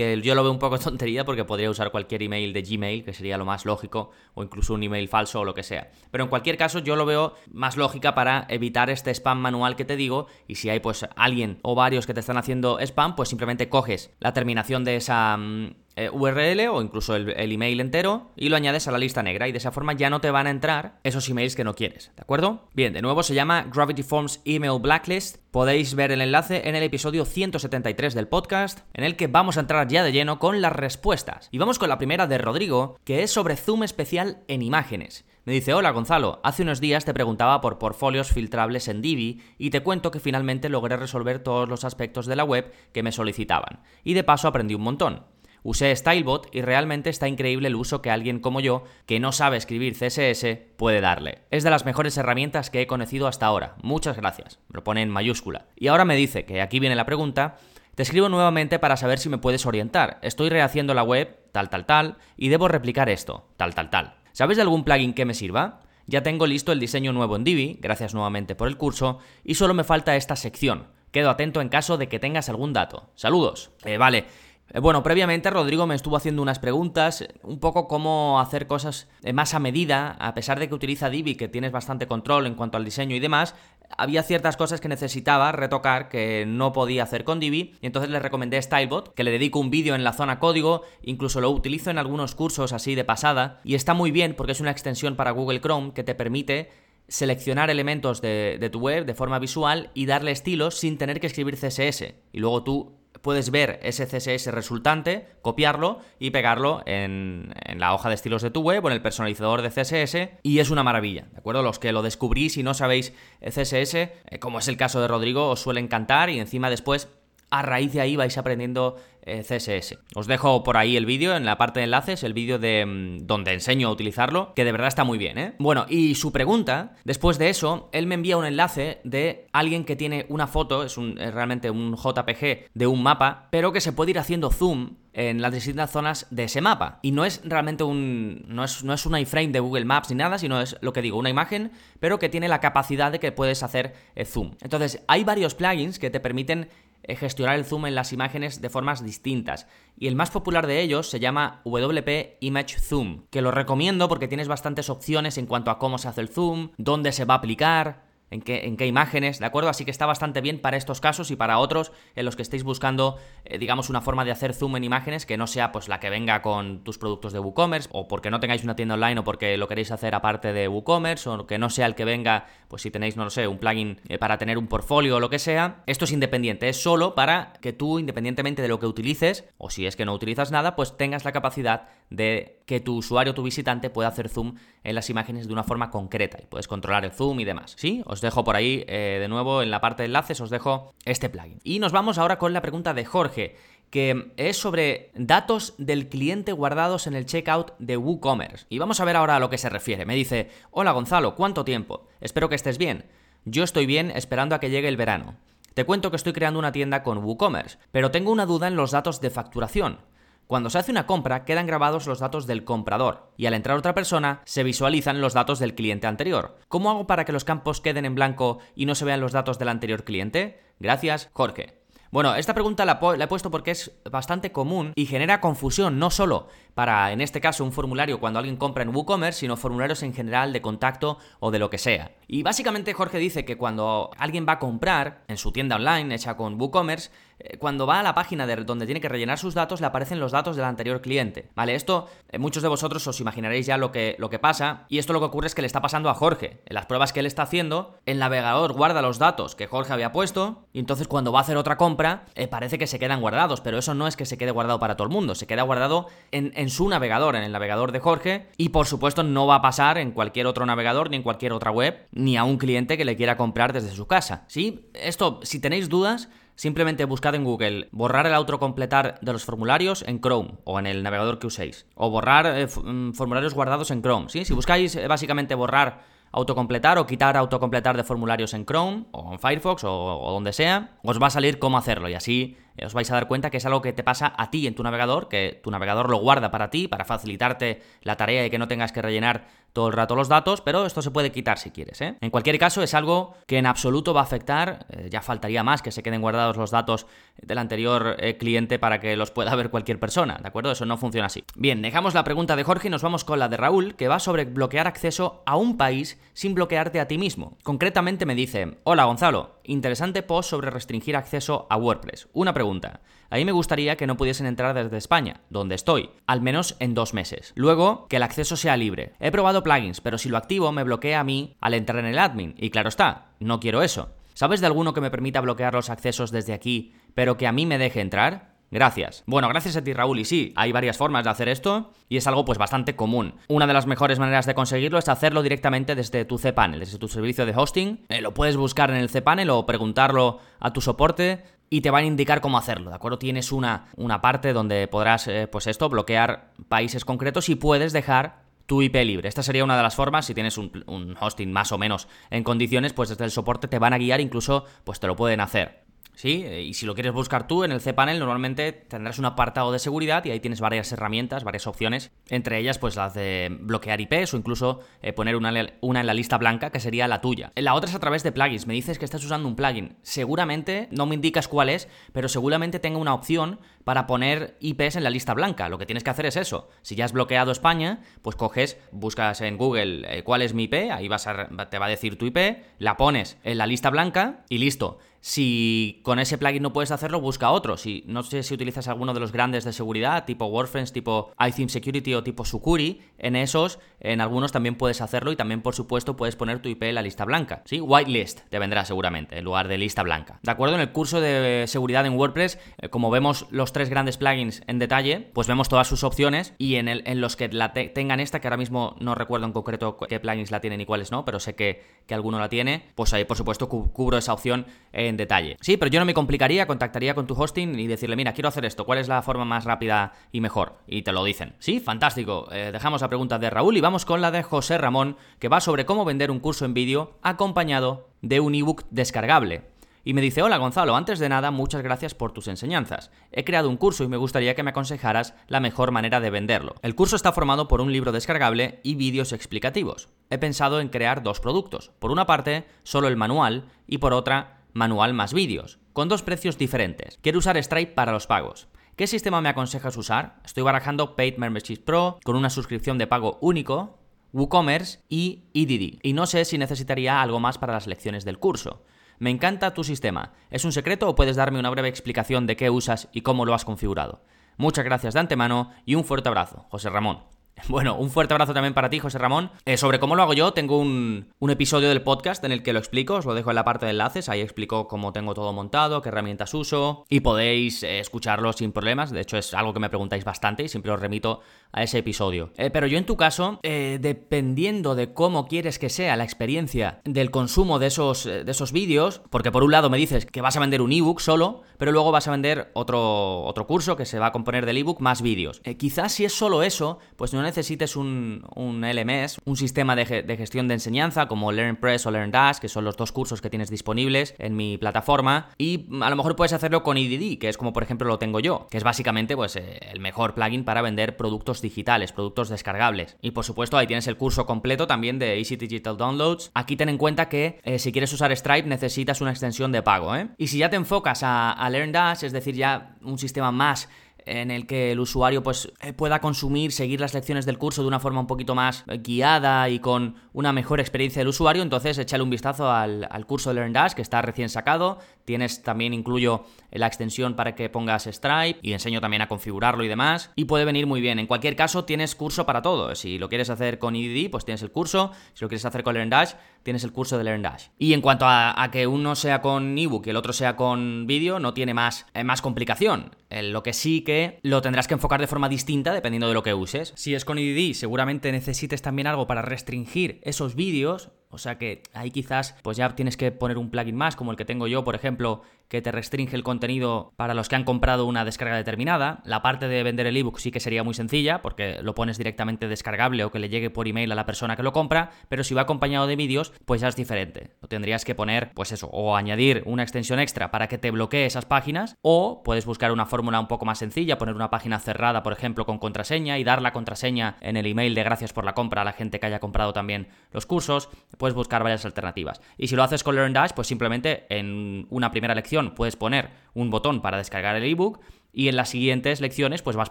Que 0.00 0.20
yo 0.22 0.34
lo 0.34 0.42
veo 0.42 0.52
un 0.52 0.58
poco 0.58 0.78
tontería 0.80 1.24
porque 1.24 1.44
podría 1.44 1.70
usar 1.70 1.90
cualquier 1.90 2.22
email 2.22 2.52
de 2.52 2.62
Gmail, 2.62 3.04
que 3.04 3.12
sería 3.12 3.38
lo 3.38 3.44
más 3.44 3.64
lógico, 3.64 4.10
o 4.34 4.42
incluso 4.42 4.74
un 4.74 4.82
email 4.82 5.08
falso 5.08 5.40
o 5.40 5.44
lo 5.44 5.54
que 5.54 5.62
sea. 5.62 5.90
Pero 6.10 6.24
en 6.24 6.30
cualquier 6.30 6.56
caso, 6.56 6.78
yo 6.78 6.96
lo 6.96 7.06
veo 7.06 7.34
más 7.52 7.76
lógica 7.76 8.14
para 8.14 8.46
evitar 8.48 8.90
este 8.90 9.10
spam 9.10 9.38
manual 9.38 9.76
que 9.76 9.84
te 9.84 9.96
digo, 9.96 10.26
y 10.46 10.56
si 10.56 10.70
hay 10.70 10.80
pues 10.80 11.06
alguien 11.16 11.58
o 11.62 11.74
varios 11.74 12.06
que 12.06 12.14
te 12.14 12.20
están 12.20 12.36
haciendo 12.36 12.78
spam, 12.80 13.16
pues 13.16 13.28
simplemente 13.28 13.68
coges 13.68 14.10
la 14.20 14.32
terminación 14.32 14.84
de 14.84 14.96
esa 14.96 15.36
mm, 15.36 15.74
eh, 16.00 16.08
URL 16.10 16.68
o 16.68 16.80
incluso 16.80 17.14
el, 17.14 17.52
email 17.52 17.78
entero 17.78 18.30
y 18.34 18.48
lo 18.48 18.56
añades 18.56 18.88
a 18.88 18.90
la 18.90 18.96
lista 18.96 19.22
negra 19.22 19.48
y 19.48 19.52
de 19.52 19.58
esa 19.58 19.70
forma 19.70 19.92
ya 19.92 20.08
no 20.08 20.22
te 20.22 20.30
van 20.30 20.46
a 20.46 20.50
entrar 20.50 20.98
esos 21.04 21.28
emails 21.28 21.54
que 21.54 21.62
no 21.62 21.74
quieres, 21.74 22.10
¿de 22.16 22.22
acuerdo? 22.22 22.68
Bien, 22.72 22.94
de 22.94 23.02
nuevo 23.02 23.22
se 23.22 23.34
llama 23.34 23.66
Gravity 23.70 24.02
Forms 24.02 24.40
Email 24.46 24.80
Blacklist. 24.80 25.36
Podéis 25.50 25.94
ver 25.94 26.10
el 26.10 26.22
enlace 26.22 26.68
en 26.68 26.74
el 26.74 26.84
episodio 26.84 27.26
173 27.26 28.14
del 28.14 28.28
podcast, 28.28 28.80
en 28.94 29.04
el 29.04 29.16
que 29.16 29.26
vamos 29.26 29.58
a 29.58 29.60
entrar 29.60 29.88
ya 29.88 30.02
de 30.02 30.12
lleno 30.12 30.38
con 30.38 30.62
las 30.62 30.72
respuestas. 30.72 31.48
Y 31.50 31.58
vamos 31.58 31.78
con 31.78 31.90
la 31.90 31.98
primera 31.98 32.26
de 32.26 32.38
Rodrigo, 32.38 32.98
que 33.04 33.22
es 33.22 33.30
sobre 33.30 33.56
zoom 33.56 33.82
especial 33.82 34.38
en 34.48 34.62
imágenes. 34.62 35.26
Me 35.44 35.52
dice, 35.52 35.74
hola 35.74 35.90
Gonzalo, 35.90 36.40
hace 36.44 36.62
unos 36.62 36.80
días 36.80 37.04
te 37.04 37.14
preguntaba 37.14 37.60
por 37.60 37.78
portfolios 37.78 38.30
filtrables 38.30 38.88
en 38.88 39.02
Divi 39.02 39.42
y 39.58 39.70
te 39.70 39.82
cuento 39.82 40.10
que 40.10 40.20
finalmente 40.20 40.68
logré 40.68 40.96
resolver 40.96 41.40
todos 41.42 41.68
los 41.68 41.84
aspectos 41.84 42.26
de 42.26 42.36
la 42.36 42.44
web 42.44 42.72
que 42.92 43.02
me 43.02 43.10
solicitaban. 43.10 43.80
Y 44.04 44.14
de 44.14 44.24
paso 44.24 44.48
aprendí 44.48 44.74
un 44.74 44.82
montón. 44.82 45.24
Usé 45.62 45.94
Stylebot 45.94 46.48
y 46.54 46.62
realmente 46.62 47.10
está 47.10 47.28
increíble 47.28 47.68
el 47.68 47.74
uso 47.74 48.00
que 48.00 48.10
alguien 48.10 48.40
como 48.40 48.60
yo, 48.60 48.84
que 49.06 49.20
no 49.20 49.32
sabe 49.32 49.56
escribir 49.56 49.94
CSS, 49.94 50.58
puede 50.76 51.00
darle. 51.00 51.42
Es 51.50 51.64
de 51.64 51.70
las 51.70 51.84
mejores 51.84 52.16
herramientas 52.16 52.70
que 52.70 52.80
he 52.80 52.86
conocido 52.86 53.26
hasta 53.26 53.46
ahora. 53.46 53.76
Muchas 53.82 54.16
gracias. 54.16 54.58
Me 54.68 54.76
lo 54.76 54.84
pone 54.84 55.02
en 55.02 55.10
mayúscula. 55.10 55.66
Y 55.76 55.88
ahora 55.88 56.04
me 56.04 56.16
dice 56.16 56.44
que 56.44 56.62
aquí 56.62 56.80
viene 56.80 56.96
la 56.96 57.06
pregunta. 57.06 57.56
Te 57.94 58.02
escribo 58.02 58.28
nuevamente 58.28 58.78
para 58.78 58.96
saber 58.96 59.18
si 59.18 59.28
me 59.28 59.38
puedes 59.38 59.66
orientar. 59.66 60.18
Estoy 60.22 60.48
rehaciendo 60.48 60.94
la 60.94 61.02
web, 61.02 61.36
tal, 61.52 61.68
tal, 61.68 61.84
tal, 61.84 62.16
y 62.36 62.48
debo 62.48 62.68
replicar 62.68 63.10
esto, 63.10 63.48
tal, 63.56 63.74
tal, 63.74 63.90
tal. 63.90 64.14
¿Sabes 64.32 64.56
de 64.56 64.62
algún 64.62 64.84
plugin 64.84 65.12
que 65.12 65.24
me 65.26 65.34
sirva? 65.34 65.80
Ya 66.06 66.22
tengo 66.22 66.46
listo 66.46 66.72
el 66.72 66.80
diseño 66.80 67.12
nuevo 67.12 67.36
en 67.36 67.44
Divi, 67.44 67.78
gracias 67.80 68.14
nuevamente 68.14 68.54
por 68.54 68.68
el 68.68 68.76
curso, 68.76 69.18
y 69.44 69.54
solo 69.54 69.74
me 69.74 69.84
falta 69.84 70.16
esta 70.16 70.34
sección. 70.34 70.88
Quedo 71.12 71.30
atento 71.30 71.60
en 71.60 71.68
caso 71.68 71.98
de 71.98 72.08
que 72.08 72.18
tengas 72.18 72.48
algún 72.48 72.72
dato. 72.72 73.10
Saludos. 73.16 73.70
Eh, 73.84 73.98
vale. 73.98 74.26
Eh, 74.72 74.78
bueno, 74.78 75.02
previamente 75.02 75.50
Rodrigo 75.50 75.86
me 75.86 75.96
estuvo 75.96 76.16
haciendo 76.16 76.42
unas 76.42 76.60
preguntas, 76.60 77.26
un 77.42 77.58
poco 77.58 77.88
cómo 77.88 78.40
hacer 78.40 78.66
cosas 78.66 79.08
eh, 79.22 79.32
más 79.32 79.54
a 79.54 79.58
medida, 79.58 80.12
a 80.20 80.32
pesar 80.34 80.60
de 80.60 80.68
que 80.68 80.74
utiliza 80.74 81.10
Divi, 81.10 81.34
que 81.34 81.48
tienes 81.48 81.72
bastante 81.72 82.06
control 82.06 82.46
en 82.46 82.54
cuanto 82.54 82.76
al 82.76 82.84
diseño 82.84 83.16
y 83.16 83.20
demás, 83.20 83.56
había 83.98 84.22
ciertas 84.22 84.56
cosas 84.56 84.80
que 84.80 84.88
necesitaba 84.88 85.50
retocar 85.50 86.08
que 86.08 86.44
no 86.46 86.72
podía 86.72 87.02
hacer 87.02 87.24
con 87.24 87.40
Divi, 87.40 87.74
y 87.80 87.86
entonces 87.86 88.10
le 88.10 88.20
recomendé 88.20 88.62
Stylebot, 88.62 89.12
que 89.14 89.24
le 89.24 89.32
dedico 89.32 89.58
un 89.58 89.70
vídeo 89.70 89.96
en 89.96 90.04
la 90.04 90.12
zona 90.12 90.38
código, 90.38 90.82
incluso 91.02 91.40
lo 91.40 91.50
utilizo 91.50 91.90
en 91.90 91.98
algunos 91.98 92.36
cursos 92.36 92.72
así 92.72 92.94
de 92.94 93.04
pasada, 93.04 93.60
y 93.64 93.74
está 93.74 93.94
muy 93.94 94.12
bien 94.12 94.34
porque 94.34 94.52
es 94.52 94.60
una 94.60 94.70
extensión 94.70 95.16
para 95.16 95.32
Google 95.32 95.60
Chrome 95.60 95.92
que 95.92 96.04
te 96.04 96.14
permite 96.14 96.70
seleccionar 97.08 97.70
elementos 97.70 98.20
de, 98.22 98.56
de 98.60 98.70
tu 98.70 98.78
web 98.78 99.04
de 99.04 99.14
forma 99.14 99.40
visual 99.40 99.90
y 99.94 100.06
darle 100.06 100.30
estilos 100.30 100.76
sin 100.76 100.96
tener 100.96 101.18
que 101.18 101.26
escribir 101.26 101.56
CSS. 101.56 102.14
Y 102.32 102.38
luego 102.38 102.62
tú 102.62 102.99
puedes 103.22 103.50
ver 103.50 103.80
ese 103.82 104.06
CSS 104.06 104.46
resultante, 104.48 105.26
copiarlo 105.42 106.00
y 106.18 106.30
pegarlo 106.30 106.82
en, 106.86 107.52
la 107.76 107.94
hoja 107.94 108.08
de 108.08 108.14
estilos 108.14 108.42
de 108.42 108.50
tu 108.50 108.62
web 108.62 108.84
o 108.84 108.88
en 108.88 108.94
el 108.94 109.02
personalizador 109.02 109.62
de 109.62 109.70
CSS 109.70 110.40
y 110.42 110.58
es 110.58 110.70
una 110.70 110.82
maravilla, 110.82 111.26
¿de 111.32 111.38
acuerdo? 111.38 111.62
Los 111.62 111.78
que 111.78 111.92
lo 111.92 112.02
descubrís 112.02 112.56
y 112.56 112.62
no 112.62 112.74
sabéis 112.74 113.12
CSS, 113.40 113.94
eh, 113.94 114.38
como 114.40 114.58
es 114.58 114.68
el 114.68 114.76
caso 114.76 115.00
de 115.00 115.08
Rodrigo, 115.08 115.48
os 115.48 115.60
suele 115.60 115.80
encantar 115.80 116.30
y 116.30 116.38
encima 116.38 116.70
después 116.70 117.08
a 117.50 117.62
raíz 117.62 117.92
de 117.92 118.00
ahí 118.00 118.16
vais 118.16 118.36
aprendiendo 118.38 118.96
eh, 119.22 119.42
CSS. 119.42 119.98
Os 120.14 120.26
dejo 120.26 120.62
por 120.62 120.76
ahí 120.76 120.96
el 120.96 121.04
vídeo 121.04 121.36
en 121.36 121.44
la 121.44 121.58
parte 121.58 121.80
de 121.80 121.84
enlaces, 121.84 122.24
el 122.24 122.32
vídeo 122.32 122.58
de 122.58 122.86
mm, 122.86 123.26
donde 123.26 123.52
enseño 123.52 123.88
a 123.88 123.90
utilizarlo, 123.92 124.54
que 124.54 124.64
de 124.64 124.72
verdad 124.72 124.88
está 124.88 125.04
muy 125.04 125.18
bien, 125.18 125.38
¿eh? 125.38 125.54
Bueno, 125.58 125.84
y 125.88 126.14
su 126.14 126.32
pregunta, 126.32 126.96
después 127.04 127.38
de 127.38 127.50
eso, 127.50 127.90
él 127.92 128.06
me 128.06 128.14
envía 128.14 128.36
un 128.38 128.46
enlace 128.46 129.00
de 129.04 129.46
alguien 129.52 129.84
que 129.84 129.96
tiene 129.96 130.26
una 130.28 130.46
foto, 130.46 130.84
es, 130.84 130.96
realmente 130.96 131.70
un 131.70 131.96
JPG 131.96 132.70
de 132.72 132.86
un 132.86 133.02
mapa, 133.02 133.48
pero 133.50 133.72
que 133.72 133.80
se 133.80 133.92
puede 133.92 134.12
ir 134.12 134.18
haciendo 134.18 134.50
zoom 134.50 134.96
en 135.12 135.42
las 135.42 135.52
distintas 135.52 135.90
zonas 135.90 136.26
de 136.30 136.44
ese 136.44 136.60
mapa. 136.60 136.98
Y 137.02 137.10
no 137.10 137.24
es 137.24 137.42
realmente 137.44 137.84
un. 137.84 138.44
No 138.46 138.64
es, 138.64 138.84
no 138.84 138.94
es 138.94 139.04
un 139.06 139.18
iframe 139.18 139.48
de 139.48 139.60
Google 139.60 139.84
Maps 139.84 140.10
ni 140.10 140.16
nada, 140.16 140.38
sino 140.38 140.60
es 140.60 140.76
lo 140.80 140.92
que 140.92 141.02
digo, 141.02 141.18
una 141.18 141.30
imagen, 141.30 141.72
pero 141.98 142.18
que 142.18 142.28
tiene 142.28 142.48
la 142.48 142.60
capacidad 142.60 143.12
de 143.12 143.18
que 143.18 143.32
puedes 143.32 143.62
hacer 143.62 143.94
eh, 144.14 144.24
zoom. 144.24 144.52
Entonces, 144.62 145.02
hay 145.08 145.24
varios 145.24 145.54
plugins 145.54 145.98
que 145.98 146.10
te 146.10 146.20
permiten 146.20 146.68
gestionar 147.16 147.56
el 147.56 147.64
zoom 147.64 147.86
en 147.86 147.94
las 147.94 148.12
imágenes 148.12 148.60
de 148.60 148.70
formas 148.70 149.04
distintas. 149.04 149.66
Y 149.96 150.06
el 150.06 150.16
más 150.16 150.30
popular 150.30 150.66
de 150.66 150.80
ellos 150.80 151.08
se 151.08 151.20
llama 151.20 151.60
WP 151.64 152.38
Image 152.40 152.78
Zoom, 152.78 153.24
que 153.30 153.42
lo 153.42 153.50
recomiendo 153.50 154.08
porque 154.08 154.28
tienes 154.28 154.48
bastantes 154.48 154.90
opciones 154.90 155.38
en 155.38 155.46
cuanto 155.46 155.70
a 155.70 155.78
cómo 155.78 155.98
se 155.98 156.08
hace 156.08 156.20
el 156.20 156.28
zoom, 156.28 156.70
dónde 156.78 157.12
se 157.12 157.24
va 157.24 157.34
a 157.34 157.38
aplicar, 157.38 158.09
en 158.30 158.42
qué, 158.42 158.66
en 158.66 158.76
qué, 158.76 158.86
imágenes, 158.86 159.38
¿de 159.38 159.46
acuerdo? 159.46 159.68
Así 159.68 159.84
que 159.84 159.90
está 159.90 160.06
bastante 160.06 160.40
bien 160.40 160.60
para 160.60 160.76
estos 160.76 161.00
casos 161.00 161.30
y 161.30 161.36
para 161.36 161.58
otros 161.58 161.92
en 162.14 162.24
los 162.24 162.36
que 162.36 162.42
estéis 162.42 162.62
buscando, 162.62 163.18
eh, 163.44 163.58
digamos, 163.58 163.90
una 163.90 164.00
forma 164.00 164.24
de 164.24 164.30
hacer 164.30 164.54
zoom 164.54 164.76
en 164.76 164.84
imágenes 164.84 165.26
que 165.26 165.36
no 165.36 165.46
sea 165.46 165.72
pues 165.72 165.88
la 165.88 166.00
que 166.00 166.10
venga 166.10 166.42
con 166.42 166.84
tus 166.84 166.98
productos 166.98 167.32
de 167.32 167.40
WooCommerce 167.40 167.88
o 167.92 168.08
porque 168.08 168.30
no 168.30 168.40
tengáis 168.40 168.64
una 168.64 168.76
tienda 168.76 168.94
online 168.94 169.20
o 169.20 169.24
porque 169.24 169.56
lo 169.56 169.68
queréis 169.68 169.90
hacer 169.90 170.14
aparte 170.14 170.52
de 170.52 170.68
WooCommerce 170.68 171.28
o 171.28 171.46
que 171.46 171.58
no 171.58 171.70
sea 171.70 171.86
el 171.86 171.94
que 171.94 172.04
venga, 172.04 172.46
pues 172.68 172.82
si 172.82 172.90
tenéis, 172.90 173.16
no 173.16 173.24
lo 173.24 173.30
sé, 173.30 173.46
un 173.46 173.58
plugin 173.58 174.00
eh, 174.08 174.18
para 174.18 174.38
tener 174.38 174.58
un 174.58 174.68
portfolio 174.68 175.16
o 175.16 175.20
lo 175.20 175.30
que 175.30 175.38
sea. 175.38 175.82
Esto 175.86 176.04
es 176.04 176.12
independiente, 176.12 176.68
es 176.68 176.80
solo 176.82 177.14
para 177.14 177.52
que 177.60 177.72
tú, 177.72 177.98
independientemente 177.98 178.62
de 178.62 178.68
lo 178.68 178.78
que 178.78 178.86
utilices, 178.86 179.44
o 179.58 179.70
si 179.70 179.86
es 179.86 179.96
que 179.96 180.04
no 180.04 180.14
utilizas 180.14 180.50
nada, 180.50 180.76
pues 180.76 180.96
tengas 180.96 181.24
la 181.24 181.32
capacidad 181.32 181.88
de 182.10 182.59
que 182.70 182.78
tu 182.78 182.98
usuario, 182.98 183.34
tu 183.34 183.42
visitante, 183.42 183.90
pueda 183.90 184.06
hacer 184.06 184.28
zoom 184.28 184.54
en 184.84 184.94
las 184.94 185.10
imágenes 185.10 185.48
de 185.48 185.52
una 185.52 185.64
forma 185.64 185.90
concreta 185.90 186.38
y 186.40 186.46
puedes 186.46 186.68
controlar 186.68 187.04
el 187.04 187.10
zoom 187.10 187.40
y 187.40 187.44
demás. 187.44 187.74
¿Sí? 187.76 188.04
Os 188.06 188.20
dejo 188.20 188.44
por 188.44 188.54
ahí, 188.54 188.84
eh, 188.86 189.18
de 189.20 189.26
nuevo, 189.26 189.60
en 189.60 189.72
la 189.72 189.80
parte 189.80 190.04
de 190.04 190.06
enlaces, 190.06 190.40
os 190.40 190.50
dejo 190.50 190.94
este 191.04 191.28
plugin. 191.28 191.58
Y 191.64 191.80
nos 191.80 191.90
vamos 191.90 192.16
ahora 192.16 192.38
con 192.38 192.52
la 192.52 192.62
pregunta 192.62 192.94
de 192.94 193.04
Jorge, 193.04 193.56
que 193.90 194.30
es 194.36 194.56
sobre 194.56 195.10
datos 195.16 195.74
del 195.78 196.08
cliente 196.08 196.52
guardados 196.52 197.08
en 197.08 197.16
el 197.16 197.26
checkout 197.26 197.72
de 197.80 197.96
WooCommerce. 197.96 198.66
Y 198.68 198.78
vamos 198.78 199.00
a 199.00 199.04
ver 199.04 199.16
ahora 199.16 199.34
a 199.34 199.40
lo 199.40 199.50
que 199.50 199.58
se 199.58 199.68
refiere. 199.68 200.06
Me 200.06 200.14
dice, 200.14 200.48
hola 200.70 200.92
Gonzalo, 200.92 201.34
¿cuánto 201.34 201.64
tiempo? 201.64 202.06
Espero 202.20 202.48
que 202.48 202.54
estés 202.54 202.78
bien. 202.78 203.06
Yo 203.44 203.64
estoy 203.64 203.86
bien 203.86 204.12
esperando 204.12 204.54
a 204.54 204.60
que 204.60 204.70
llegue 204.70 204.86
el 204.86 204.96
verano. 204.96 205.34
Te 205.74 205.84
cuento 205.84 206.10
que 206.10 206.16
estoy 206.16 206.34
creando 206.34 206.60
una 206.60 206.70
tienda 206.70 207.02
con 207.02 207.18
WooCommerce, 207.18 207.78
pero 207.90 208.12
tengo 208.12 208.30
una 208.30 208.46
duda 208.46 208.68
en 208.68 208.76
los 208.76 208.92
datos 208.92 209.20
de 209.20 209.30
facturación. 209.30 209.98
Cuando 210.46 210.70
se 210.70 210.78
hace 210.78 210.90
una 210.90 211.06
compra 211.06 211.44
quedan 211.44 211.66
grabados 211.66 212.06
los 212.06 212.18
datos 212.18 212.46
del 212.46 212.64
comprador 212.64 213.32
y 213.36 213.46
al 213.46 213.54
entrar 213.54 213.76
otra 213.76 213.94
persona 213.94 214.42
se 214.44 214.64
visualizan 214.64 215.20
los 215.20 215.34
datos 215.34 215.58
del 215.58 215.74
cliente 215.74 216.06
anterior. 216.06 216.56
¿Cómo 216.68 216.90
hago 216.90 217.06
para 217.06 217.24
que 217.24 217.32
los 217.32 217.44
campos 217.44 217.80
queden 217.80 218.04
en 218.04 218.14
blanco 218.14 218.58
y 218.74 218.86
no 218.86 218.94
se 218.94 219.04
vean 219.04 219.20
los 219.20 219.32
datos 219.32 219.58
del 219.58 219.68
anterior 219.68 220.04
cliente? 220.04 220.60
Gracias, 220.78 221.30
Jorge. 221.32 221.80
Bueno, 222.12 222.34
esta 222.34 222.54
pregunta 222.54 222.84
la, 222.84 222.98
he 223.20 223.28
puesto 223.28 223.52
porque 223.52 223.70
es 223.70 223.92
bastante 224.10 224.50
común 224.50 224.92
y 224.96 225.06
genera 225.06 225.40
confusión, 225.40 226.00
no 226.00 226.10
solo 226.10 226.48
para, 226.74 227.12
en 227.12 227.20
este 227.20 227.40
caso, 227.40 227.64
un 227.64 227.72
formulario 227.72 228.20
cuando 228.20 228.38
alguien 228.38 228.56
compra 228.56 228.82
en 228.82 228.94
WooCommerce, 228.94 229.40
sino 229.40 229.56
formularios 229.56 230.02
en 230.02 230.14
general 230.14 230.52
de 230.52 230.62
contacto 230.62 231.18
o 231.38 231.50
de 231.50 231.58
lo 231.58 231.70
que 231.70 231.78
sea. 231.78 232.12
Y 232.26 232.42
básicamente 232.42 232.94
Jorge 232.94 233.18
dice 233.18 233.44
que 233.44 233.56
cuando 233.56 234.10
alguien 234.16 234.46
va 234.48 234.54
a 234.54 234.58
comprar 234.58 235.22
en 235.28 235.36
su 235.36 235.52
tienda 235.52 235.76
online 235.76 236.14
hecha 236.14 236.36
con 236.36 236.60
WooCommerce, 236.60 237.10
eh, 237.40 237.56
cuando 237.58 237.86
va 237.86 238.00
a 238.00 238.02
la 238.02 238.14
página 238.14 238.46
de 238.46 238.56
donde 238.56 238.86
tiene 238.86 239.00
que 239.00 239.08
rellenar 239.08 239.38
sus 239.38 239.54
datos, 239.54 239.80
le 239.80 239.86
aparecen 239.86 240.20
los 240.20 240.32
datos 240.32 240.56
del 240.56 240.64
anterior 240.64 241.00
cliente. 241.00 241.48
¿Vale? 241.54 241.74
Esto, 241.74 242.08
eh, 242.30 242.38
muchos 242.38 242.62
de 242.62 242.68
vosotros 242.68 243.06
os 243.06 243.20
imaginaréis 243.20 243.66
ya 243.66 243.76
lo 243.76 243.92
que, 243.92 244.16
lo 244.18 244.30
que 244.30 244.38
pasa, 244.38 244.84
y 244.88 244.98
esto 244.98 245.12
lo 245.12 245.20
que 245.20 245.26
ocurre 245.26 245.46
es 245.46 245.54
que 245.54 245.62
le 245.62 245.66
está 245.66 245.80
pasando 245.80 246.10
a 246.10 246.14
Jorge. 246.14 246.60
En 246.66 246.74
las 246.74 246.86
pruebas 246.86 247.12
que 247.12 247.20
él 247.20 247.26
está 247.26 247.42
haciendo, 247.42 247.98
el 248.06 248.18
navegador 248.18 248.72
guarda 248.74 249.02
los 249.02 249.18
datos 249.18 249.54
que 249.54 249.66
Jorge 249.66 249.92
había 249.92 250.12
puesto, 250.12 250.66
y 250.72 250.80
entonces 250.80 251.08
cuando 251.08 251.32
va 251.32 251.40
a 251.40 251.42
hacer 251.42 251.56
otra 251.56 251.76
compra, 251.76 252.26
eh, 252.34 252.46
parece 252.46 252.78
que 252.78 252.86
se 252.86 252.98
quedan 252.98 253.20
guardados, 253.20 253.60
pero 253.60 253.78
eso 253.78 253.94
no 253.94 254.06
es 254.06 254.16
que 254.16 254.26
se 254.26 254.38
quede 254.38 254.50
guardado 254.50 254.78
para 254.78 254.96
todo 254.96 255.06
el 255.06 255.12
mundo, 255.12 255.34
se 255.34 255.46
queda 255.46 255.62
guardado 255.62 256.06
en, 256.30 256.52
en 256.60 256.68
su 256.68 256.90
navegador, 256.90 257.36
en 257.36 257.42
el 257.42 257.52
navegador 257.52 257.90
de 257.90 258.00
Jorge, 258.00 258.48
y 258.58 258.68
por 258.68 258.86
supuesto 258.86 259.22
no 259.22 259.46
va 259.46 259.56
a 259.56 259.62
pasar 259.62 259.96
en 259.96 260.12
cualquier 260.12 260.46
otro 260.46 260.66
navegador 260.66 261.08
ni 261.08 261.16
en 261.16 261.22
cualquier 261.22 261.54
otra 261.54 261.70
web, 261.70 262.06
ni 262.12 262.36
a 262.36 262.44
un 262.44 262.58
cliente 262.58 262.98
que 262.98 263.06
le 263.06 263.16
quiera 263.16 263.38
comprar 263.38 263.72
desde 263.72 263.90
su 263.90 264.06
casa. 264.06 264.44
¿Sí? 264.46 264.90
Esto, 264.92 265.40
si 265.42 265.58
tenéis 265.58 265.88
dudas, 265.88 266.28
Simplemente 266.56 267.06
buscad 267.06 267.34
en 267.34 267.44
Google 267.44 267.88
borrar 267.90 268.26
el 268.26 268.34
autocompletar 268.34 269.18
de 269.22 269.32
los 269.32 269.46
formularios 269.46 270.04
en 270.06 270.20
Chrome 270.20 270.58
o 270.64 270.78
en 270.78 270.86
el 270.86 271.02
navegador 271.02 271.38
que 271.38 271.46
uséis. 271.46 271.86
O 271.94 272.10
borrar 272.10 272.44
eh, 272.54 272.66
mm, 272.66 273.12
formularios 273.12 273.54
guardados 273.54 273.90
en 273.90 274.02
Chrome. 274.02 274.28
¿sí? 274.28 274.44
Si 274.44 274.52
buscáis 274.52 274.94
eh, 274.94 275.08
básicamente 275.08 275.54
borrar 275.54 276.00
autocompletar 276.32 276.98
o 276.98 277.06
quitar 277.06 277.36
autocompletar 277.36 277.96
de 277.96 278.04
formularios 278.04 278.54
en 278.54 278.64
Chrome 278.64 279.06
o 279.12 279.32
en 279.32 279.38
Firefox 279.38 279.84
o, 279.84 280.30
donde 280.32 280.52
sea, 280.52 280.98
os 281.02 281.20
va 281.20 281.28
a 281.28 281.30
salir 281.30 281.58
cómo 281.58 281.78
hacerlo 281.78 282.08
y 282.08 282.14
así 282.14 282.56
os 282.84 282.94
vais 282.94 283.10
a 283.10 283.14
dar 283.14 283.28
cuenta 283.28 283.50
que 283.50 283.58
es 283.58 283.66
algo 283.66 283.82
que 283.82 283.92
te 283.92 284.02
pasa 284.02 284.32
a 284.36 284.50
ti 284.50 284.66
en 284.66 284.74
tu 284.74 284.82
navegador, 284.82 285.28
que 285.28 285.60
tu 285.62 285.70
navegador 285.70 286.10
lo 286.10 286.18
guarda 286.18 286.50
para 286.50 286.70
ti, 286.70 286.88
para 286.88 287.04
facilitarte 287.04 287.82
la 288.02 288.16
tarea 288.16 288.44
y 288.46 288.50
que 288.50 288.58
no 288.58 288.68
tengas 288.68 288.92
que 288.92 289.02
rellenar 289.02 289.46
todo 289.72 289.88
el 289.88 289.92
rato 289.92 290.16
los 290.16 290.28
datos, 290.28 290.60
pero 290.60 290.86
esto 290.86 291.02
se 291.02 291.10
puede 291.10 291.30
quitar 291.30 291.58
si 291.58 291.70
quieres. 291.70 292.00
¿eh? 292.00 292.16
En 292.20 292.30
cualquier 292.30 292.58
caso, 292.58 292.82
es 292.82 292.94
algo 292.94 293.34
que 293.46 293.58
en 293.58 293.66
absoluto 293.66 294.12
va 294.14 294.20
a 294.20 294.24
afectar, 294.24 294.86
eh, 294.90 295.08
ya 295.10 295.22
faltaría 295.22 295.62
más 295.62 295.82
que 295.82 295.92
se 295.92 296.02
queden 296.02 296.20
guardados 296.20 296.56
los 296.56 296.70
datos 296.70 297.06
del 297.40 297.58
anterior 297.58 298.16
eh, 298.18 298.36
cliente 298.36 298.78
para 298.78 299.00
que 299.00 299.16
los 299.16 299.30
pueda 299.30 299.54
ver 299.54 299.70
cualquier 299.70 300.00
persona, 300.00 300.38
¿de 300.40 300.48
acuerdo? 300.48 300.72
Eso 300.72 300.86
no 300.86 300.96
funciona 300.96 301.26
así. 301.26 301.44
Bien, 301.54 301.82
dejamos 301.82 302.14
la 302.14 302.24
pregunta 302.24 302.56
de 302.56 302.64
Jorge 302.64 302.88
y 302.88 302.90
nos 302.90 303.02
vamos 303.02 303.24
con 303.24 303.38
la 303.38 303.48
de 303.48 303.56
Raúl, 303.56 303.94
que 303.94 304.08
va 304.08 304.18
sobre 304.18 304.44
bloquear 304.44 304.86
acceso 304.86 305.42
a 305.46 305.56
un 305.56 305.76
país 305.76 306.18
sin 306.32 306.54
bloquearte 306.54 307.00
a 307.00 307.08
ti 307.08 307.18
mismo. 307.18 307.56
Concretamente 307.62 308.26
me 308.26 308.34
dice, 308.34 308.78
hola 308.84 309.04
Gonzalo, 309.04 309.60
interesante 309.64 310.22
post 310.22 310.50
sobre 310.50 310.70
restringir 310.70 311.16
acceso 311.16 311.66
a 311.70 311.76
WordPress. 311.76 312.28
Una 312.32 312.52
pregunta. 312.60 313.00
A 313.30 313.36
mí 313.36 313.46
me 313.46 313.52
gustaría 313.52 313.96
que 313.96 314.06
no 314.06 314.18
pudiesen 314.18 314.44
entrar 314.44 314.74
desde 314.74 314.98
España, 314.98 315.40
donde 315.48 315.76
estoy, 315.76 316.10
al 316.26 316.42
menos 316.42 316.76
en 316.78 316.92
dos 316.92 317.14
meses. 317.14 317.54
Luego, 317.54 318.06
que 318.08 318.16
el 318.16 318.22
acceso 318.22 318.54
sea 318.54 318.76
libre. 318.76 319.14
He 319.18 319.30
probado 319.30 319.62
plugins, 319.62 320.02
pero 320.02 320.18
si 320.18 320.28
lo 320.28 320.36
activo 320.36 320.70
me 320.72 320.84
bloquea 320.84 321.20
a 321.20 321.24
mí 321.24 321.56
al 321.62 321.72
entrar 321.72 322.00
en 322.00 322.10
el 322.10 322.18
admin. 322.18 322.54
Y 322.58 322.68
claro 322.68 322.90
está, 322.90 323.28
no 323.38 323.60
quiero 323.60 323.82
eso. 323.82 324.10
¿Sabes 324.34 324.60
de 324.60 324.66
alguno 324.66 324.92
que 324.92 325.00
me 325.00 325.10
permita 325.10 325.40
bloquear 325.40 325.72
los 325.72 325.88
accesos 325.88 326.32
desde 326.32 326.52
aquí, 326.52 326.92
pero 327.14 327.38
que 327.38 327.46
a 327.46 327.52
mí 327.52 327.64
me 327.64 327.78
deje 327.78 328.02
entrar? 328.02 328.50
Gracias. 328.70 329.24
Bueno, 329.26 329.48
gracias 329.48 329.76
a 329.76 329.82
ti 329.82 329.92
Raúl 329.92 330.20
y 330.20 330.24
sí, 330.24 330.52
hay 330.54 330.70
varias 330.70 330.96
formas 330.96 331.24
de 331.24 331.30
hacer 331.30 331.48
esto 331.48 331.92
y 332.08 332.18
es 332.18 332.26
algo 332.26 332.44
pues 332.44 332.58
bastante 332.58 332.94
común. 332.94 333.34
Una 333.48 333.66
de 333.66 333.72
las 333.72 333.86
mejores 333.86 334.18
maneras 334.18 334.46
de 334.46 334.54
conseguirlo 334.54 334.98
es 334.98 335.08
hacerlo 335.08 335.42
directamente 335.42 335.94
desde 335.94 336.24
tu 336.24 336.38
cPanel, 336.38 336.80
desde 336.80 336.98
tu 336.98 337.08
servicio 337.08 337.46
de 337.46 337.54
hosting. 337.56 338.04
Eh, 338.08 338.20
lo 338.20 338.32
puedes 338.32 338.56
buscar 338.56 338.90
en 338.90 338.98
el 338.98 339.10
cPanel 339.10 339.50
o 339.50 339.66
preguntarlo 339.66 340.38
a 340.60 340.72
tu 340.72 340.80
soporte 340.80 341.42
y 341.70 341.82
te 341.82 341.90
van 341.90 342.02
a 342.02 342.06
indicar 342.08 342.40
cómo 342.40 342.58
hacerlo, 342.58 342.90
¿de 342.90 342.96
acuerdo? 342.96 343.18
Tienes 343.18 343.52
una, 343.52 343.86
una 343.96 344.20
parte 344.20 344.52
donde 344.52 344.88
podrás, 344.88 345.28
eh, 345.28 345.46
pues 345.46 345.68
esto, 345.68 345.88
bloquear 345.88 346.50
países 346.68 347.04
concretos 347.04 347.48
y 347.48 347.54
puedes 347.54 347.92
dejar 347.92 348.42
tu 348.66 348.82
IP 348.82 348.96
libre. 348.96 349.28
Esta 349.28 349.44
sería 349.44 349.62
una 349.62 349.76
de 349.76 349.82
las 349.84 349.94
formas, 349.94 350.26
si 350.26 350.34
tienes 350.34 350.58
un, 350.58 350.84
un, 350.86 351.16
hosting 351.18 351.52
más 351.52 351.70
o 351.70 351.78
menos 351.78 352.08
en 352.30 352.42
condiciones, 352.42 352.92
pues 352.92 353.08
desde 353.08 353.24
el 353.24 353.30
soporte 353.30 353.68
te 353.68 353.78
van 353.78 353.92
a 353.92 353.98
guiar, 353.98 354.20
incluso 354.20 354.64
pues 354.82 354.98
te 354.98 355.06
lo 355.06 355.14
pueden 355.14 355.40
hacer. 355.40 355.84
¿Sí? 356.14 356.42
Eh, 356.44 356.62
y 356.62 356.74
si 356.74 356.86
lo 356.86 356.94
quieres 356.94 357.12
buscar 357.12 357.46
tú 357.46 357.64
en 357.64 357.72
el 357.72 357.80
cPanel, 357.80 358.18
normalmente 358.18 358.72
tendrás 358.72 359.18
un 359.18 359.24
apartado 359.24 359.72
de 359.72 359.78
seguridad 359.78 360.24
y 360.24 360.30
ahí 360.30 360.40
tienes 360.40 360.60
varias 360.60 360.90
herramientas, 360.92 361.44
varias 361.44 361.66
opciones, 361.66 362.10
entre 362.28 362.58
ellas 362.58 362.78
pues 362.78 362.96
las 362.96 363.14
de 363.14 363.56
bloquear 363.60 364.00
IPs 364.00 364.34
o 364.34 364.36
incluso 364.36 364.80
eh, 365.02 365.12
poner 365.12 365.36
una, 365.36 365.52
una, 365.80 366.00
en 366.00 366.06
la 366.06 366.14
lista 366.14 366.38
blanca 366.38 366.70
que 366.70 366.80
sería 366.80 367.08
la 367.08 367.20
tuya. 367.20 367.52
La 367.56 367.74
otra 367.74 367.90
es 367.90 367.96
a 367.96 368.00
través 368.00 368.22
de 368.22 368.32
plugins. 368.32 368.66
Me 368.66 368.74
dices 368.74 368.98
que 368.98 369.04
estás 369.04 369.24
usando 369.24 369.48
un 369.48 369.56
plugin. 369.56 369.96
Seguramente, 370.02 370.88
no 370.90 371.06
me 371.06 371.14
indicas 371.14 371.48
cuál 371.48 371.68
es, 371.68 371.88
pero 372.12 372.28
seguramente 372.28 372.78
tenga 372.78 372.98
una 372.98 373.14
opción 373.14 373.60
para 373.84 374.06
poner 374.06 374.56
IPs 374.60 374.96
en 374.96 375.04
la 375.04 375.10
lista 375.10 375.34
blanca. 375.34 375.68
Lo 375.68 375.78
que 375.78 375.86
tienes 375.86 376.04
que 376.04 376.10
hacer 376.10 376.26
es 376.26 376.36
eso. 376.36 376.68
Si 376.82 376.94
ya 376.94 377.04
has 377.04 377.12
bloqueado 377.12 377.50
España, 377.50 378.02
pues 378.22 378.36
coges, 378.36 378.78
buscas 378.92 379.40
en 379.40 379.56
Google 379.56 380.04
eh, 380.06 380.22
cuál 380.22 380.42
es 380.42 380.54
mi 380.54 380.64
IP, 380.64 380.92
ahí 380.92 381.08
vas 381.08 381.26
a, 381.26 381.48
te 381.68 381.78
va 381.78 381.86
a 381.86 381.88
decir 381.88 382.18
tu 382.18 382.26
IP, 382.26 382.38
la 382.78 382.96
pones 382.96 383.38
en 383.42 383.58
la 383.58 383.66
lista 383.66 383.90
blanca 383.90 384.44
y 384.48 384.58
listo. 384.58 384.98
Si 385.20 386.00
con 386.02 386.18
ese 386.18 386.38
plugin 386.38 386.62
no 386.62 386.72
puedes 386.72 386.90
hacerlo, 386.90 387.20
busca 387.20 387.50
otro. 387.50 387.76
Si 387.76 388.02
no 388.06 388.22
sé 388.22 388.42
si 388.42 388.54
utilizas 388.54 388.88
alguno 388.88 389.12
de 389.12 389.20
los 389.20 389.32
grandes 389.32 389.64
de 389.64 389.72
seguridad, 389.72 390.24
tipo 390.24 390.46
WordFence, 390.46 390.92
tipo 390.92 391.32
iTheme 391.38 391.68
Security 391.68 392.14
o 392.14 392.22
tipo 392.22 392.44
Sucuri, 392.44 393.02
en 393.18 393.36
esos, 393.36 393.78
en 394.00 394.20
algunos 394.20 394.50
también 394.50 394.76
puedes 394.76 395.00
hacerlo 395.02 395.30
y 395.30 395.36
también, 395.36 395.60
por 395.60 395.74
supuesto, 395.74 396.16
puedes 396.16 396.36
poner 396.36 396.60
tu 396.60 396.68
IP 396.68 396.84
en 396.84 396.94
la 396.94 397.02
lista 397.02 397.24
blanca. 397.24 397.62
¿Sí? 397.66 397.80
Whitelist 397.80 398.40
te 398.48 398.58
vendrá 398.58 398.84
seguramente 398.84 399.38
en 399.38 399.44
lugar 399.44 399.68
de 399.68 399.76
lista 399.76 400.02
blanca. 400.02 400.40
De 400.42 400.50
acuerdo, 400.50 400.74
en 400.74 400.80
el 400.80 400.92
curso 400.92 401.20
de 401.20 401.66
seguridad 401.66 402.06
en 402.06 402.14
WordPress, 402.14 402.58
eh, 402.78 402.88
como 402.88 403.10
vemos 403.10 403.46
los 403.50 403.72
tres 403.72 403.90
grandes 403.90 404.16
plugins 404.16 404.62
en 404.66 404.78
detalle, 404.78 405.30
pues 405.34 405.46
vemos 405.46 405.68
todas 405.68 405.86
sus 405.86 406.02
opciones 406.02 406.54
y 406.56 406.76
en, 406.76 406.88
el, 406.88 407.02
en 407.06 407.20
los 407.20 407.36
que 407.36 407.48
la 407.48 407.72
tengan 407.74 408.20
esta, 408.20 408.40
que 408.40 408.48
ahora 408.48 408.56
mismo 408.56 408.96
no 409.00 409.14
recuerdo 409.14 409.46
en 409.46 409.52
concreto 409.52 409.98
qué 410.08 410.18
plugins 410.18 410.50
la 410.50 410.60
tienen 410.60 410.80
y 410.80 410.86
cuáles 410.86 411.10
no, 411.10 411.26
pero 411.26 411.40
sé 411.40 411.54
que, 411.54 411.82
que 412.06 412.14
alguno 412.14 412.38
la 412.38 412.48
tiene, 412.48 412.86
pues 412.94 413.12
ahí, 413.12 413.24
por 413.24 413.36
supuesto, 413.36 413.68
cubro 413.68 414.16
esa 414.16 414.32
opción 414.32 414.66
en 414.92 415.09
detalle. 415.16 415.56
Sí, 415.60 415.76
pero 415.76 415.90
yo 415.90 416.00
no 416.00 416.06
me 416.06 416.14
complicaría, 416.14 416.66
contactaría 416.66 417.14
con 417.14 417.26
tu 417.26 417.34
hosting 417.34 417.78
y 417.78 417.86
decirle, 417.86 418.16
mira, 418.16 418.32
quiero 418.32 418.48
hacer 418.48 418.64
esto, 418.64 418.84
¿cuál 418.84 418.98
es 418.98 419.08
la 419.08 419.22
forma 419.22 419.44
más 419.44 419.64
rápida 419.64 420.12
y 420.32 420.40
mejor? 420.40 420.78
Y 420.86 421.02
te 421.02 421.12
lo 421.12 421.24
dicen. 421.24 421.54
Sí, 421.58 421.80
fantástico. 421.80 422.48
Eh, 422.52 422.70
dejamos 422.72 423.02
la 423.02 423.08
pregunta 423.08 423.38
de 423.38 423.50
Raúl 423.50 423.76
y 423.76 423.80
vamos 423.80 424.04
con 424.04 424.20
la 424.20 424.30
de 424.30 424.42
José 424.42 424.78
Ramón, 424.78 425.16
que 425.38 425.48
va 425.48 425.60
sobre 425.60 425.86
cómo 425.86 426.04
vender 426.04 426.30
un 426.30 426.40
curso 426.40 426.64
en 426.64 426.74
vídeo 426.74 427.18
acompañado 427.22 428.08
de 428.22 428.40
un 428.40 428.54
ebook 428.54 428.84
descargable. 428.90 429.62
Y 430.02 430.14
me 430.14 430.22
dice, 430.22 430.42
hola 430.42 430.56
Gonzalo, 430.56 430.96
antes 430.96 431.18
de 431.18 431.28
nada, 431.28 431.50
muchas 431.50 431.82
gracias 431.82 432.14
por 432.14 432.32
tus 432.32 432.48
enseñanzas. 432.48 433.10
He 433.32 433.44
creado 433.44 433.68
un 433.68 433.76
curso 433.76 434.02
y 434.02 434.08
me 434.08 434.16
gustaría 434.16 434.54
que 434.54 434.62
me 434.62 434.70
aconsejaras 434.70 435.34
la 435.46 435.60
mejor 435.60 435.90
manera 435.90 436.20
de 436.20 436.30
venderlo. 436.30 436.74
El 436.82 436.94
curso 436.94 437.16
está 437.16 437.32
formado 437.32 437.68
por 437.68 437.82
un 437.82 437.92
libro 437.92 438.10
descargable 438.10 438.80
y 438.82 438.94
vídeos 438.94 439.32
explicativos. 439.32 440.08
He 440.30 440.38
pensado 440.38 440.80
en 440.80 440.88
crear 440.88 441.22
dos 441.22 441.40
productos. 441.40 441.90
Por 441.98 442.10
una 442.10 442.24
parte, 442.24 442.64
solo 442.82 443.08
el 443.08 443.16
manual 443.16 443.66
y 443.86 443.98
por 443.98 444.14
otra, 444.14 444.59
manual 444.72 445.14
más 445.14 445.32
vídeos, 445.32 445.78
con 445.92 446.08
dos 446.08 446.22
precios 446.22 446.58
diferentes. 446.58 447.18
Quiero 447.22 447.38
usar 447.38 447.56
Stripe 447.62 447.92
para 447.92 448.12
los 448.12 448.26
pagos. 448.26 448.68
¿Qué 448.96 449.06
sistema 449.06 449.40
me 449.40 449.48
aconsejas 449.48 449.96
usar? 449.96 450.40
Estoy 450.44 450.62
barajando 450.62 451.16
Paid 451.16 451.38
Membership 451.38 451.84
Pro 451.84 452.18
con 452.24 452.36
una 452.36 452.50
suscripción 452.50 452.98
de 452.98 453.06
pago 453.06 453.38
único, 453.40 453.98
WooCommerce 454.32 455.00
y 455.08 455.44
EDD. 455.54 456.00
Y 456.02 456.12
no 456.12 456.26
sé 456.26 456.44
si 456.44 456.58
necesitaría 456.58 457.22
algo 457.22 457.40
más 457.40 457.58
para 457.58 457.72
las 457.72 457.86
lecciones 457.86 458.24
del 458.24 458.38
curso. 458.38 458.84
Me 459.18 459.30
encanta 459.30 459.74
tu 459.74 459.84
sistema. 459.84 460.32
¿Es 460.50 460.64
un 460.64 460.72
secreto 460.72 461.08
o 461.08 461.14
puedes 461.14 461.36
darme 461.36 461.58
una 461.58 461.70
breve 461.70 461.88
explicación 461.88 462.46
de 462.46 462.56
qué 462.56 462.70
usas 462.70 463.08
y 463.12 463.22
cómo 463.22 463.44
lo 463.44 463.54
has 463.54 463.64
configurado? 463.64 464.22
Muchas 464.56 464.84
gracias 464.84 465.14
de 465.14 465.20
antemano 465.20 465.70
y 465.84 465.94
un 465.94 466.04
fuerte 466.04 466.28
abrazo, 466.28 466.66
José 466.70 466.90
Ramón. 466.90 467.24
Bueno, 467.68 467.96
un 467.96 468.10
fuerte 468.10 468.34
abrazo 468.34 468.54
también 468.54 468.74
para 468.74 468.90
ti, 468.90 468.98
José 468.98 469.18
Ramón. 469.18 469.50
Eh, 469.64 469.76
sobre 469.76 470.00
cómo 470.00 470.16
lo 470.16 470.22
hago 470.22 470.34
yo, 470.34 470.52
tengo 470.52 470.78
un, 470.78 471.32
episodio 471.48 471.88
del 471.88 472.02
podcast 472.02 472.42
en 472.44 472.52
el 472.52 472.62
que 472.62 472.72
lo 472.72 472.78
explico, 472.78 473.14
os 473.14 473.26
lo 473.26 473.34
dejo 473.34 473.50
en 473.50 473.56
la 473.56 473.64
parte 473.64 473.86
de 473.86 473.92
enlaces, 473.92 474.28
ahí 474.28 474.40
explico 474.40 474.88
cómo 474.88 475.12
tengo 475.12 475.34
todo 475.34 475.52
montado, 475.52 476.00
qué 476.02 476.08
herramientas 476.08 476.54
uso, 476.54 477.04
y 477.08 477.20
podéis 477.20 477.82
eh, 477.82 478.00
escucharlo 478.00 478.52
sin 478.52 478.72
problemas, 478.72 479.10
de 479.10 479.20
hecho 479.20 479.36
es 479.36 479.52
algo 479.54 479.72
que 479.72 479.80
me 479.80 479.88
preguntáis 479.88 480.24
bastante 480.24 480.62
y 480.62 480.68
siempre 480.68 480.92
os 480.92 481.00
remito 481.00 481.40
a 481.72 481.82
ese 481.82 481.98
episodio. 481.98 482.50
Eh, 482.56 482.70
pero 482.70 482.86
yo 482.86 482.98
en 482.98 483.06
tu 483.06 483.16
caso, 483.16 483.60
dependiendo 483.62 484.94
de 484.94 485.12
cómo 485.12 485.46
quieres 485.46 485.78
que 485.78 485.88
sea 485.88 486.16
la 486.16 486.24
experiencia 486.24 487.00
del 487.04 487.30
consumo 487.30 487.78
de 487.78 487.86
esos, 487.86 488.24
de 488.24 488.50
esos 488.50 488.72
vídeos, 488.72 489.22
porque 489.30 489.52
por 489.52 489.62
un 489.62 489.72
lado 489.72 489.90
me 489.90 489.98
dices 489.98 490.26
que 490.26 490.40
vas 490.40 490.56
a 490.56 490.60
vender 490.60 490.82
un 490.82 490.92
ebook 490.92 491.20
solo, 491.20 491.62
pero 491.78 491.92
luego 491.92 492.12
vas 492.12 492.28
a 492.28 492.32
vender 492.32 492.70
otro, 492.74 493.42
otro 493.42 493.66
curso 493.66 493.96
que 493.96 494.04
se 494.04 494.18
va 494.18 494.26
a 494.26 494.32
componer 494.32 494.66
del 494.66 494.78
ebook 494.78 495.00
más 495.00 495.22
vídeos. 495.22 495.60
quizás 495.78 496.12
si 496.12 496.24
es 496.24 496.32
solo 496.32 496.62
eso, 496.62 496.98
pues 497.16 497.32
no 497.32 497.42
necesites 497.42 497.96
un, 497.96 498.44
LMS, 498.56 499.40
un 499.44 499.56
sistema 499.56 499.96
de, 499.96 500.06
gestión 500.36 500.68
de 500.68 500.74
enseñanza 500.74 501.28
como 501.28 501.52
LearnPress 501.52 502.06
o 502.06 502.10
LearnDash, 502.10 502.58
que 502.58 502.68
son 502.68 502.84
los 502.84 502.96
dos 502.96 503.12
cursos 503.12 503.40
que 503.40 503.50
tienes 503.50 503.70
disponibles 503.70 504.34
en 504.38 504.56
mi 504.56 504.78
plataforma, 504.78 505.50
y 505.58 505.86
a 506.00 506.10
lo 506.10 506.16
mejor 506.16 506.36
puedes 506.36 506.52
hacerlo 506.52 506.82
con 506.82 506.96
EDD, 506.96 507.38
que 507.38 507.48
es 507.48 507.56
como 507.56 507.72
por 507.72 507.82
ejemplo 507.82 508.08
lo 508.08 508.18
tengo 508.18 508.40
yo, 508.40 508.66
que 508.70 508.78
es 508.78 508.84
básicamente 508.84 509.36
pues 509.36 509.56
eh, 509.56 509.80
el 509.92 510.00
mejor 510.00 510.34
plugin 510.34 510.64
para 510.64 510.82
vender 510.82 511.16
productos 511.16 511.59
digitales, 511.62 512.12
productos 512.12 512.48
descargables. 512.48 513.16
Y 513.22 513.32
por 513.32 513.44
supuesto 513.44 513.76
ahí 513.76 513.86
tienes 513.86 514.06
el 514.06 514.16
curso 514.16 514.46
completo 514.46 514.86
también 514.86 515.18
de 515.18 515.38
Easy 515.38 515.56
Digital 515.56 515.96
Downloads. 515.96 516.50
Aquí 516.54 516.76
ten 516.76 516.88
en 516.88 516.98
cuenta 516.98 517.28
que 517.28 517.60
eh, 517.64 517.78
si 517.78 517.92
quieres 517.92 518.12
usar 518.12 518.36
Stripe 518.36 518.68
necesitas 518.68 519.20
una 519.20 519.30
extensión 519.30 519.72
de 519.72 519.82
pago, 519.82 520.14
¿eh? 520.14 520.28
Y 520.38 520.48
si 520.48 520.58
ya 520.58 520.70
te 520.70 520.76
enfocas 520.76 521.22
a, 521.22 521.52
a 521.52 521.70
LearnDash, 521.70 522.24
es 522.24 522.32
decir, 522.32 522.54
ya 522.54 522.96
un 523.02 523.18
sistema 523.18 523.52
más 523.52 523.88
en 524.26 524.50
el 524.50 524.66
que 524.66 524.92
el 524.92 525.00
usuario 525.00 525.42
pues 525.42 525.72
eh, 525.80 525.92
pueda 525.92 526.20
consumir, 526.20 526.72
seguir 526.72 527.00
las 527.00 527.14
lecciones 527.14 527.46
del 527.46 527.58
curso 527.58 527.82
de 527.82 527.88
una 527.88 528.00
forma 528.00 528.20
un 528.20 528.26
poquito 528.26 528.54
más 528.54 528.84
guiada 528.86 529.68
y 529.68 529.78
con 529.78 530.16
una 530.32 530.52
mejor 530.52 530.80
experiencia 530.80 531.20
del 531.20 531.28
usuario, 531.28 531.62
entonces 531.62 531.98
échale 531.98 532.22
un 532.22 532.30
vistazo 532.30 532.70
al, 532.70 533.08
curso 533.26 533.50
de 533.50 533.54
LearnDash 533.56 533.92
que 533.92 534.02
está 534.02 534.22
recién 534.22 534.48
sacado. 534.48 534.98
Tienes 535.24 535.62
también 535.62 535.94
incluyo 535.94 536.44
la 536.72 536.86
extensión 536.86 537.34
para 537.34 537.54
que 537.54 537.68
pongas 537.68 538.06
Stripe 538.06 538.58
y 538.62 538.72
enseño 538.72 539.00
también 539.00 539.22
a 539.22 539.28
configurarlo 539.28 539.84
y 539.84 539.88
demás. 539.88 540.32
Y 540.34 540.46
puede 540.46 540.64
venir 540.64 540.86
muy 540.86 541.00
bien. 541.00 541.18
En 541.18 541.26
cualquier 541.26 541.54
caso, 541.54 541.84
tienes 541.84 542.14
curso 542.14 542.46
para 542.46 542.62
todo. 542.62 542.94
Si 542.94 543.18
lo 543.18 543.28
quieres 543.28 543.50
hacer 543.50 543.78
con 543.78 543.94
EDD, 543.94 544.30
pues 544.30 544.44
tienes 544.44 544.62
el 544.62 544.72
curso. 544.72 545.12
Si 545.34 545.44
lo 545.44 545.48
quieres 545.48 545.64
hacer 545.64 545.82
con 545.84 545.94
LearnDash, 545.94 546.32
tienes 546.62 546.82
el 546.82 546.92
curso 546.92 547.16
de 547.16 547.24
LearnDash. 547.24 547.68
Y 547.78 547.92
en 547.92 548.00
cuanto 548.00 548.24
a, 548.26 548.68
que 548.72 548.86
uno 548.86 549.14
sea 549.14 549.40
con 549.40 549.78
ebook 549.78 550.06
y 550.06 550.10
el 550.10 550.16
otro 550.16 550.32
sea 550.32 550.56
con 550.56 551.06
vídeo, 551.06 551.38
no 551.38 551.54
tiene 551.54 551.74
más, 551.74 552.06
eh, 552.14 552.24
más 552.24 552.42
complicación. 552.42 553.14
lo 553.30 553.62
que 553.62 553.72
sí 553.72 554.02
que 554.02 554.09
lo 554.42 554.62
tendrás 554.62 554.88
que 554.88 554.94
enfocar 554.94 555.20
de 555.20 555.26
forma 555.26 555.48
distinta 555.48 555.92
dependiendo 555.92 556.28
de 556.28 556.34
lo 556.34 556.42
que 556.42 556.54
uses. 556.54 556.92
Si 556.96 557.14
es 557.14 557.24
con 557.24 557.38
EDD, 557.38 557.74
seguramente 557.74 558.32
necesites 558.32 558.82
también 558.82 559.06
algo 559.06 559.26
para 559.26 559.42
restringir 559.42 560.20
esos 560.22 560.54
vídeos 560.54 561.10
O 561.30 561.38
sea 561.38 561.58
que 561.58 561.82
ahí 561.94 562.10
quizás 562.10 562.56
pues 562.62 562.76
ya 562.76 562.94
tienes 562.94 563.16
que 563.16 563.32
poner 563.32 563.58
un 563.58 563.70
plugin 563.70 563.96
más, 563.96 564.16
como 564.16 564.30
el 564.30 564.36
que 564.36 564.44
tengo 564.44 564.66
yo, 564.66 564.84
por 564.84 564.94
ejemplo, 564.94 565.42
que 565.68 565.80
te 565.80 565.92
restringe 565.92 566.34
el 566.34 566.42
contenido 566.42 567.12
para 567.16 567.32
los 567.32 567.48
que 567.48 567.54
han 567.54 567.62
comprado 567.62 568.04
una 568.04 568.24
descarga 568.24 568.56
determinada. 568.56 569.22
La 569.24 569.40
parte 569.40 569.68
de 569.68 569.84
vender 569.84 570.06
el 570.08 570.16
ebook 570.16 570.38
sí 570.38 570.50
que 570.50 570.58
sería 570.58 570.82
muy 570.82 570.94
sencilla, 570.94 571.42
porque 571.42 571.80
lo 571.82 571.94
pones 571.94 572.18
directamente 572.18 572.66
descargable 572.66 573.22
o 573.22 573.30
que 573.30 573.38
le 573.38 573.48
llegue 573.48 573.70
por 573.70 573.86
email 573.86 574.10
a 574.10 574.16
la 574.16 574.26
persona 574.26 574.56
que 574.56 574.64
lo 574.64 574.72
compra, 574.72 575.10
pero 575.28 575.44
si 575.44 575.54
va 575.54 575.62
acompañado 575.62 576.08
de 576.08 576.16
vídeos, 576.16 576.52
pues 576.64 576.80
ya 576.80 576.88
es 576.88 576.96
diferente. 576.96 577.52
Tendrías 577.68 578.04
que 578.04 578.16
poner, 578.16 578.50
pues 578.52 578.72
eso, 578.72 578.88
o 578.88 579.14
añadir 579.14 579.62
una 579.64 579.84
extensión 579.84 580.18
extra 580.18 580.50
para 580.50 580.66
que 580.66 580.78
te 580.78 580.90
bloquee 580.90 581.26
esas 581.26 581.44
páginas, 581.44 581.96
o 582.02 582.42
puedes 582.42 582.66
buscar 582.66 582.90
una 582.90 583.06
fórmula 583.06 583.38
un 583.38 583.46
poco 583.46 583.64
más 583.64 583.78
sencilla, 583.78 584.18
poner 584.18 584.34
una 584.34 584.50
página 584.50 584.80
cerrada, 584.80 585.22
por 585.22 585.32
ejemplo, 585.32 585.66
con 585.66 585.78
contraseña 585.78 586.38
y 586.38 586.44
dar 586.44 586.62
la 586.62 586.72
contraseña 586.72 587.36
en 587.40 587.56
el 587.56 587.66
email 587.66 587.94
de 587.94 588.02
gracias 588.02 588.32
por 588.32 588.44
la 588.44 588.54
compra 588.54 588.82
a 588.82 588.84
la 588.84 588.92
gente 588.92 589.20
que 589.20 589.26
haya 589.26 589.38
comprado 589.38 589.72
también 589.72 590.08
los 590.32 590.46
cursos. 590.46 590.88
Puedes 591.20 591.34
buscar 591.34 591.62
varias 591.62 591.84
alternativas. 591.84 592.40
Y 592.56 592.68
si 592.68 592.76
lo 592.76 592.82
haces 592.82 593.04
con 593.04 593.14
LearnDash, 593.14 593.50
pues 593.54 593.68
simplemente 593.68 594.24
en 594.30 594.86
una 594.88 595.10
primera 595.10 595.34
lección 595.34 595.74
puedes 595.74 595.94
poner 595.94 596.30
un 596.54 596.70
botón 596.70 597.02
para 597.02 597.18
descargar 597.18 597.56
el 597.56 597.64
ebook 597.64 598.00
y 598.32 598.48
en 598.48 598.56
las 598.56 598.70
siguientes 598.70 599.20
lecciones 599.20 599.60
pues 599.60 599.76
vas 599.76 599.90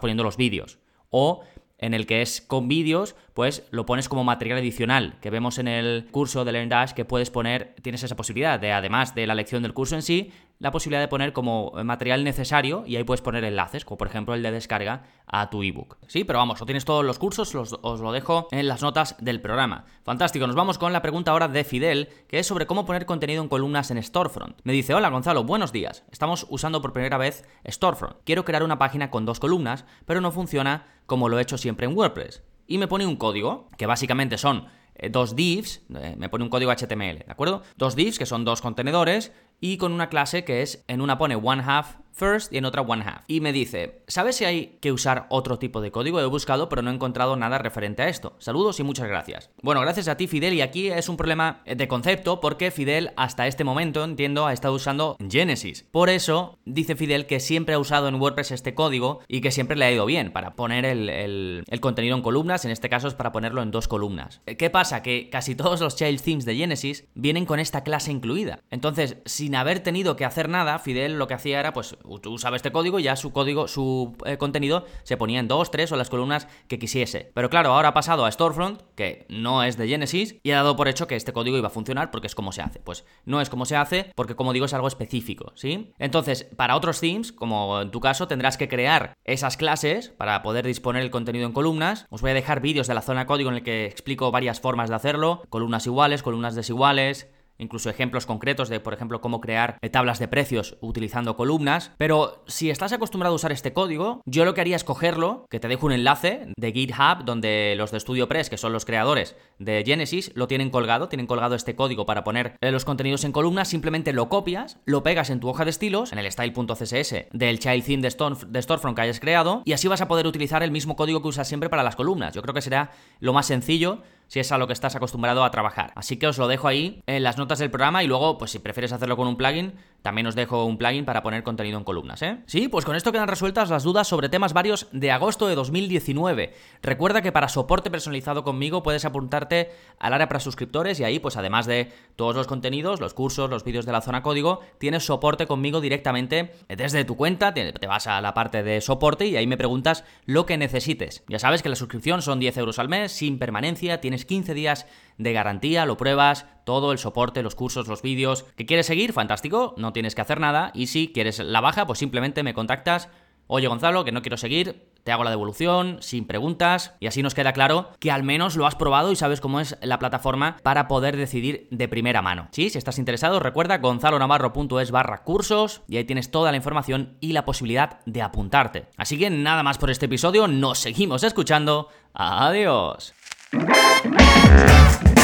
poniendo 0.00 0.24
los 0.24 0.36
vídeos. 0.36 0.80
O 1.08 1.44
en 1.78 1.94
el 1.94 2.06
que 2.06 2.20
es 2.20 2.40
con 2.40 2.66
vídeos, 2.66 3.14
pues 3.32 3.62
lo 3.70 3.86
pones 3.86 4.08
como 4.08 4.24
material 4.24 4.58
adicional, 4.58 5.20
que 5.20 5.30
vemos 5.30 5.58
en 5.58 5.68
el 5.68 6.08
curso 6.10 6.44
de 6.44 6.50
LearnDash 6.50 6.94
que 6.94 7.04
puedes 7.04 7.30
poner, 7.30 7.76
tienes 7.80 8.02
esa 8.02 8.16
posibilidad 8.16 8.58
de, 8.58 8.72
además 8.72 9.14
de 9.14 9.28
la 9.28 9.36
lección 9.36 9.62
del 9.62 9.72
curso 9.72 9.94
en 9.94 10.02
sí, 10.02 10.32
la 10.60 10.70
posibilidad 10.70 11.00
de 11.00 11.08
poner 11.08 11.32
como 11.32 11.72
material 11.84 12.22
necesario 12.22 12.84
y 12.86 12.96
ahí 12.96 13.04
puedes 13.04 13.22
poner 13.22 13.42
enlaces, 13.44 13.84
como 13.84 13.98
por 13.98 14.06
ejemplo 14.06 14.34
el 14.34 14.42
de 14.42 14.52
descarga 14.52 15.04
a 15.26 15.50
tu 15.50 15.62
ebook. 15.62 15.96
Sí, 16.06 16.22
pero 16.24 16.38
vamos, 16.38 16.60
o 16.60 16.66
tienes 16.66 16.84
todos 16.84 17.04
los 17.04 17.18
cursos, 17.18 17.54
os 17.54 18.00
lo 18.00 18.12
dejo 18.12 18.46
en 18.50 18.68
las 18.68 18.82
notas 18.82 19.16
del 19.18 19.40
programa. 19.40 19.86
Fantástico, 20.04 20.46
nos 20.46 20.56
vamos 20.56 20.78
con 20.78 20.92
la 20.92 21.02
pregunta 21.02 21.32
ahora 21.32 21.48
de 21.48 21.64
Fidel, 21.64 22.08
que 22.28 22.38
es 22.38 22.46
sobre 22.46 22.66
cómo 22.66 22.84
poner 22.84 23.06
contenido 23.06 23.42
en 23.42 23.48
columnas 23.48 23.90
en 23.90 24.02
Storefront. 24.02 24.58
Me 24.62 24.74
dice, 24.74 24.94
hola 24.94 25.08
Gonzalo, 25.08 25.44
buenos 25.44 25.72
días. 25.72 26.04
Estamos 26.12 26.46
usando 26.50 26.82
por 26.82 26.92
primera 26.92 27.16
vez 27.16 27.44
Storefront. 27.66 28.18
Quiero 28.24 28.44
crear 28.44 28.62
una 28.62 28.78
página 28.78 29.10
con 29.10 29.24
dos 29.24 29.40
columnas, 29.40 29.86
pero 30.04 30.20
no 30.20 30.30
funciona 30.30 30.84
como 31.06 31.30
lo 31.30 31.38
he 31.38 31.42
hecho 31.42 31.56
siempre 31.56 31.86
en 31.86 31.96
WordPress. 31.96 32.42
Y 32.66 32.76
me 32.76 32.86
pone 32.86 33.06
un 33.06 33.16
código, 33.16 33.68
que 33.78 33.86
básicamente 33.86 34.36
son 34.36 34.66
eh, 34.94 35.08
dos 35.08 35.34
divs, 35.34 35.80
eh, 35.94 36.14
me 36.18 36.28
pone 36.28 36.44
un 36.44 36.50
código 36.50 36.70
HTML, 36.70 37.20
¿de 37.20 37.32
acuerdo? 37.32 37.62
Dos 37.76 37.96
divs, 37.96 38.18
que 38.18 38.26
son 38.26 38.44
dos 38.44 38.60
contenedores, 38.60 39.32
y 39.60 39.76
con 39.76 39.92
una 39.92 40.08
clase 40.08 40.44
que 40.44 40.62
es, 40.62 40.84
en 40.88 41.00
una 41.00 41.18
pone 41.18 41.36
one 41.36 41.62
half 41.64 41.96
first 42.12 42.52
y 42.52 42.58
en 42.58 42.64
otra 42.64 42.82
one 42.82 43.04
half. 43.04 43.24
Y 43.26 43.40
me 43.40 43.52
dice, 43.52 44.02
¿sabes 44.06 44.36
si 44.36 44.44
hay 44.44 44.78
que 44.80 44.92
usar 44.92 45.26
otro 45.30 45.58
tipo 45.58 45.80
de 45.80 45.90
código? 45.90 46.20
He 46.20 46.26
buscado, 46.26 46.68
pero 46.68 46.82
no 46.82 46.90
he 46.90 46.94
encontrado 46.94 47.36
nada 47.36 47.58
referente 47.58 48.02
a 48.02 48.08
esto. 48.08 48.36
Saludos 48.38 48.80
y 48.80 48.82
muchas 48.82 49.08
gracias. 49.08 49.50
Bueno, 49.62 49.80
gracias 49.80 50.08
a 50.08 50.16
ti, 50.16 50.26
Fidel, 50.26 50.54
y 50.54 50.62
aquí 50.62 50.88
es 50.88 51.08
un 51.08 51.16
problema 51.16 51.62
de 51.64 51.88
concepto 51.88 52.40
porque 52.40 52.70
Fidel 52.70 53.12
hasta 53.16 53.46
este 53.46 53.64
momento, 53.64 54.04
entiendo, 54.04 54.46
ha 54.46 54.52
estado 54.52 54.74
usando 54.74 55.16
Genesis. 55.28 55.86
Por 55.90 56.10
eso, 56.10 56.58
dice 56.64 56.96
Fidel 56.96 57.26
que 57.26 57.40
siempre 57.40 57.74
ha 57.74 57.78
usado 57.78 58.08
en 58.08 58.16
WordPress 58.16 58.50
este 58.50 58.74
código 58.74 59.20
y 59.28 59.40
que 59.40 59.50
siempre 59.50 59.76
le 59.76 59.84
ha 59.84 59.92
ido 59.92 60.06
bien 60.06 60.32
para 60.32 60.54
poner 60.54 60.84
el, 60.84 61.08
el 61.08 61.80
contenido 61.80 62.16
en 62.16 62.22
columnas, 62.22 62.64
en 62.64 62.70
este 62.70 62.88
caso 62.88 63.08
es 63.08 63.14
para 63.14 63.32
ponerlo 63.32 63.62
en 63.62 63.70
dos 63.70 63.88
columnas. 63.88 64.40
¿Qué 64.58 64.70
pasa? 64.70 65.02
Que 65.02 65.30
casi 65.30 65.54
todos 65.54 65.80
los 65.80 65.96
child 65.96 66.20
themes 66.22 66.44
de 66.44 66.56
Genesis 66.56 67.04
vienen 67.14 67.46
con 67.46 67.60
esta 67.60 67.82
clase 67.82 68.12
incluida. 68.12 68.60
Entonces, 68.70 69.18
sin 69.24 69.54
haber 69.54 69.80
tenido 69.80 70.16
que 70.16 70.24
hacer 70.24 70.48
nada, 70.48 70.78
Fidel 70.78 71.18
lo 71.18 71.28
que 71.28 71.34
hacía 71.34 71.60
era 71.60 71.72
pues 71.72 71.96
tú 72.22 72.32
usaba 72.32 72.56
este 72.56 72.72
código 72.72 72.98
y 72.98 73.04
ya 73.04 73.16
su 73.16 73.32
código, 73.32 73.68
su 73.68 74.16
eh, 74.24 74.36
contenido 74.38 74.84
se 75.02 75.16
ponía 75.16 75.40
en 75.40 75.48
dos, 75.48 75.70
tres 75.70 75.92
o 75.92 75.96
las 75.96 76.10
columnas 76.10 76.48
que 76.68 76.78
quisiese. 76.78 77.30
Pero 77.34 77.50
claro, 77.50 77.72
ahora 77.72 77.88
ha 77.88 77.94
pasado 77.94 78.24
a 78.24 78.30
Storefront, 78.30 78.82
que 78.94 79.26
no 79.28 79.62
es 79.62 79.76
de 79.76 79.88
Genesis, 79.88 80.36
y 80.42 80.50
ha 80.52 80.56
dado 80.56 80.76
por 80.76 80.88
hecho 80.88 81.06
que 81.06 81.16
este 81.16 81.32
código 81.32 81.56
iba 81.56 81.68
a 81.68 81.70
funcionar 81.70 82.10
porque 82.10 82.26
es 82.26 82.34
como 82.34 82.52
se 82.52 82.62
hace. 82.62 82.80
Pues 82.80 83.04
no 83.24 83.40
es 83.40 83.50
como 83.50 83.64
se 83.64 83.76
hace 83.76 84.12
porque, 84.14 84.36
como 84.36 84.52
digo, 84.52 84.66
es 84.66 84.74
algo 84.74 84.88
específico, 84.88 85.52
¿sí? 85.54 85.92
Entonces, 85.98 86.44
para 86.56 86.76
otros 86.76 87.00
themes, 87.00 87.32
como 87.32 87.80
en 87.80 87.90
tu 87.90 88.00
caso, 88.00 88.28
tendrás 88.28 88.56
que 88.56 88.68
crear 88.68 89.14
esas 89.24 89.56
clases 89.56 90.08
para 90.08 90.42
poder 90.42 90.66
disponer 90.66 91.02
el 91.02 91.10
contenido 91.10 91.46
en 91.46 91.52
columnas. 91.52 92.06
Os 92.10 92.20
voy 92.20 92.30
a 92.30 92.34
dejar 92.34 92.60
vídeos 92.60 92.86
de 92.86 92.94
la 92.94 93.02
zona 93.02 93.26
código 93.26 93.50
en 93.50 93.56
el 93.56 93.62
que 93.62 93.86
explico 93.86 94.30
varias 94.30 94.60
formas 94.60 94.88
de 94.88 94.96
hacerlo, 94.96 95.42
columnas 95.48 95.86
iguales, 95.86 96.22
columnas 96.22 96.54
desiguales, 96.54 97.28
incluso 97.60 97.90
ejemplos 97.90 98.26
concretos 98.26 98.68
de, 98.68 98.80
por 98.80 98.94
ejemplo, 98.94 99.20
cómo 99.20 99.40
crear 99.40 99.78
eh, 99.82 99.90
tablas 99.90 100.18
de 100.18 100.28
precios 100.28 100.76
utilizando 100.80 101.36
columnas. 101.36 101.92
Pero 101.98 102.42
si 102.46 102.70
estás 102.70 102.92
acostumbrado 102.92 103.34
a 103.34 103.36
usar 103.36 103.52
este 103.52 103.72
código, 103.72 104.22
yo 104.24 104.44
lo 104.44 104.54
que 104.54 104.60
haría 104.60 104.76
es 104.76 104.84
cogerlo, 104.84 105.46
que 105.50 105.60
te 105.60 105.68
dejo 105.68 105.86
un 105.86 105.92
enlace 105.92 106.48
de 106.56 106.72
GitHub 106.72 107.24
donde 107.24 107.74
los 107.76 107.90
de 107.90 108.00
StudioPress, 108.00 108.50
que 108.50 108.56
son 108.56 108.72
los 108.72 108.84
creadores 108.84 109.36
de 109.58 109.82
Genesis, 109.84 110.32
lo 110.34 110.48
tienen 110.48 110.70
colgado, 110.70 111.08
tienen 111.08 111.26
colgado 111.26 111.54
este 111.54 111.76
código 111.76 112.06
para 112.06 112.24
poner 112.24 112.56
eh, 112.60 112.70
los 112.70 112.84
contenidos 112.84 113.24
en 113.24 113.32
columnas, 113.32 113.68
simplemente 113.68 114.12
lo 114.12 114.28
copias, 114.28 114.78
lo 114.84 115.02
pegas 115.02 115.30
en 115.30 115.40
tu 115.40 115.48
hoja 115.48 115.64
de 115.64 115.70
estilos, 115.70 116.12
en 116.12 116.18
el 116.18 116.30
style.css 116.30 117.14
del 117.32 117.58
child 117.58 117.84
theme 117.84 118.02
de, 118.02 118.36
de 118.48 118.62
Storefront 118.62 118.96
que 118.96 119.02
hayas 119.02 119.20
creado, 119.20 119.62
y 119.64 119.72
así 119.72 119.88
vas 119.88 120.00
a 120.00 120.08
poder 120.08 120.26
utilizar 120.26 120.62
el 120.62 120.70
mismo 120.70 120.96
código 120.96 121.22
que 121.22 121.28
usas 121.28 121.48
siempre 121.48 121.68
para 121.68 121.82
las 121.82 121.96
columnas. 121.96 122.34
Yo 122.34 122.42
creo 122.42 122.54
que 122.54 122.62
será 122.62 122.90
lo 123.20 123.32
más 123.32 123.46
sencillo 123.46 124.02
si 124.30 124.38
es 124.38 124.52
a 124.52 124.58
lo 124.58 124.68
que 124.68 124.72
estás 124.72 124.94
acostumbrado 124.94 125.42
a 125.42 125.50
trabajar. 125.50 125.92
Así 125.96 126.16
que 126.16 126.28
os 126.28 126.38
lo 126.38 126.46
dejo 126.46 126.68
ahí 126.68 127.02
en 127.08 127.24
las 127.24 127.36
notas 127.36 127.58
del 127.58 127.72
programa 127.72 128.04
y 128.04 128.06
luego, 128.06 128.38
pues 128.38 128.52
si 128.52 128.60
prefieres 128.60 128.92
hacerlo 128.92 129.16
con 129.16 129.26
un 129.26 129.36
plugin, 129.36 129.74
también 130.02 130.26
os 130.26 130.34
dejo 130.34 130.64
un 130.64 130.78
plugin 130.78 131.04
para 131.04 131.22
poner 131.22 131.42
contenido 131.42 131.78
en 131.78 131.84
columnas, 131.84 132.22
¿eh? 132.22 132.38
Sí, 132.46 132.68
pues 132.68 132.84
con 132.84 132.96
esto 132.96 133.12
quedan 133.12 133.28
resueltas 133.28 133.70
las 133.70 133.82
dudas 133.82 134.08
sobre 134.08 134.28
temas 134.28 134.52
varios 134.52 134.88
de 134.92 135.10
agosto 135.10 135.46
de 135.46 135.54
2019. 135.54 136.54
Recuerda 136.82 137.22
que 137.22 137.32
para 137.32 137.48
soporte 137.48 137.90
personalizado 137.90 138.44
conmigo 138.44 138.82
puedes 138.82 139.04
apuntarte 139.04 139.70
al 139.98 140.14
área 140.14 140.28
para 140.28 140.40
suscriptores 140.40 140.98
y 141.00 141.04
ahí, 141.04 141.18
pues 141.18 141.36
además 141.36 141.66
de 141.66 141.92
todos 142.16 142.34
los 142.34 142.46
contenidos, 142.46 143.00
los 143.00 143.14
cursos, 143.14 143.50
los 143.50 143.64
vídeos 143.64 143.86
de 143.86 143.92
la 143.92 144.00
zona 144.00 144.22
código, 144.22 144.60
tienes 144.78 145.04
soporte 145.04 145.46
conmigo 145.46 145.80
directamente 145.80 146.52
desde 146.68 147.04
tu 147.04 147.16
cuenta, 147.16 147.52
te, 147.52 147.72
vas 147.86 148.06
a 148.06 148.20
la 148.20 148.34
parte 148.34 148.62
de 148.62 148.80
soporte 148.80 149.26
y 149.26 149.36
ahí 149.36 149.46
me 149.46 149.56
preguntas 149.56 150.04
lo 150.24 150.46
que 150.46 150.56
necesites. 150.56 151.24
Ya 151.28 151.38
sabes 151.38 151.62
que 151.62 151.68
la 151.68 151.76
suscripción 151.76 152.22
son 152.22 152.40
10 152.40 152.56
euros 152.58 152.78
al 152.78 152.88
mes, 152.88 153.12
sin 153.12 153.38
permanencia, 153.38 154.00
tienes 154.00 154.24
15 154.24 154.54
días 154.54 154.86
de 155.20 155.32
garantía, 155.32 155.86
lo 155.86 155.96
pruebas, 155.96 156.46
todo 156.64 156.92
el 156.92 156.98
soporte, 156.98 157.42
los 157.42 157.54
cursos, 157.54 157.86
los 157.86 158.02
vídeos. 158.02 158.44
¿Que 158.56 158.66
quieres 158.66 158.86
seguir? 158.86 159.12
Fantástico, 159.12 159.74
no 159.76 159.92
tienes 159.92 160.14
que 160.14 160.22
hacer 160.22 160.40
nada. 160.40 160.72
Y 160.74 160.86
si 160.86 161.12
quieres 161.12 161.38
la 161.38 161.60
baja, 161.60 161.86
pues 161.86 161.98
simplemente 161.98 162.42
me 162.42 162.54
contactas. 162.54 163.08
Oye 163.52 163.66
Gonzalo, 163.66 164.04
que 164.04 164.12
no 164.12 164.22
quiero 164.22 164.36
seguir, 164.36 164.86
te 165.02 165.10
hago 165.10 165.24
la 165.24 165.30
devolución 165.30 165.96
sin 166.00 166.24
preguntas 166.24 166.94
y 167.00 167.08
así 167.08 167.20
nos 167.20 167.34
queda 167.34 167.52
claro 167.52 167.90
que 167.98 168.12
al 168.12 168.22
menos 168.22 168.54
lo 168.54 168.64
has 168.64 168.76
probado 168.76 169.10
y 169.10 169.16
sabes 169.16 169.40
cómo 169.40 169.58
es 169.58 169.76
la 169.82 169.98
plataforma 169.98 170.56
para 170.62 170.86
poder 170.86 171.16
decidir 171.16 171.66
de 171.72 171.88
primera 171.88 172.22
mano. 172.22 172.46
Sí, 172.52 172.70
si 172.70 172.78
estás 172.78 173.00
interesado, 173.00 173.40
recuerda 173.40 173.78
gonzalonavarro.es 173.78 174.92
barra 174.92 175.24
cursos 175.24 175.82
y 175.88 175.96
ahí 175.96 176.04
tienes 176.04 176.30
toda 176.30 176.52
la 176.52 176.58
información 176.58 177.16
y 177.18 177.32
la 177.32 177.44
posibilidad 177.44 177.98
de 178.06 178.22
apuntarte. 178.22 178.86
Así 178.96 179.18
que 179.18 179.30
nada 179.30 179.64
más 179.64 179.78
por 179.78 179.90
este 179.90 180.06
episodio, 180.06 180.46
nos 180.46 180.78
seguimos 180.78 181.24
escuchando. 181.24 181.88
Adiós. 182.14 183.14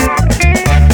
Thank 0.07 0.81
you. 0.81 0.86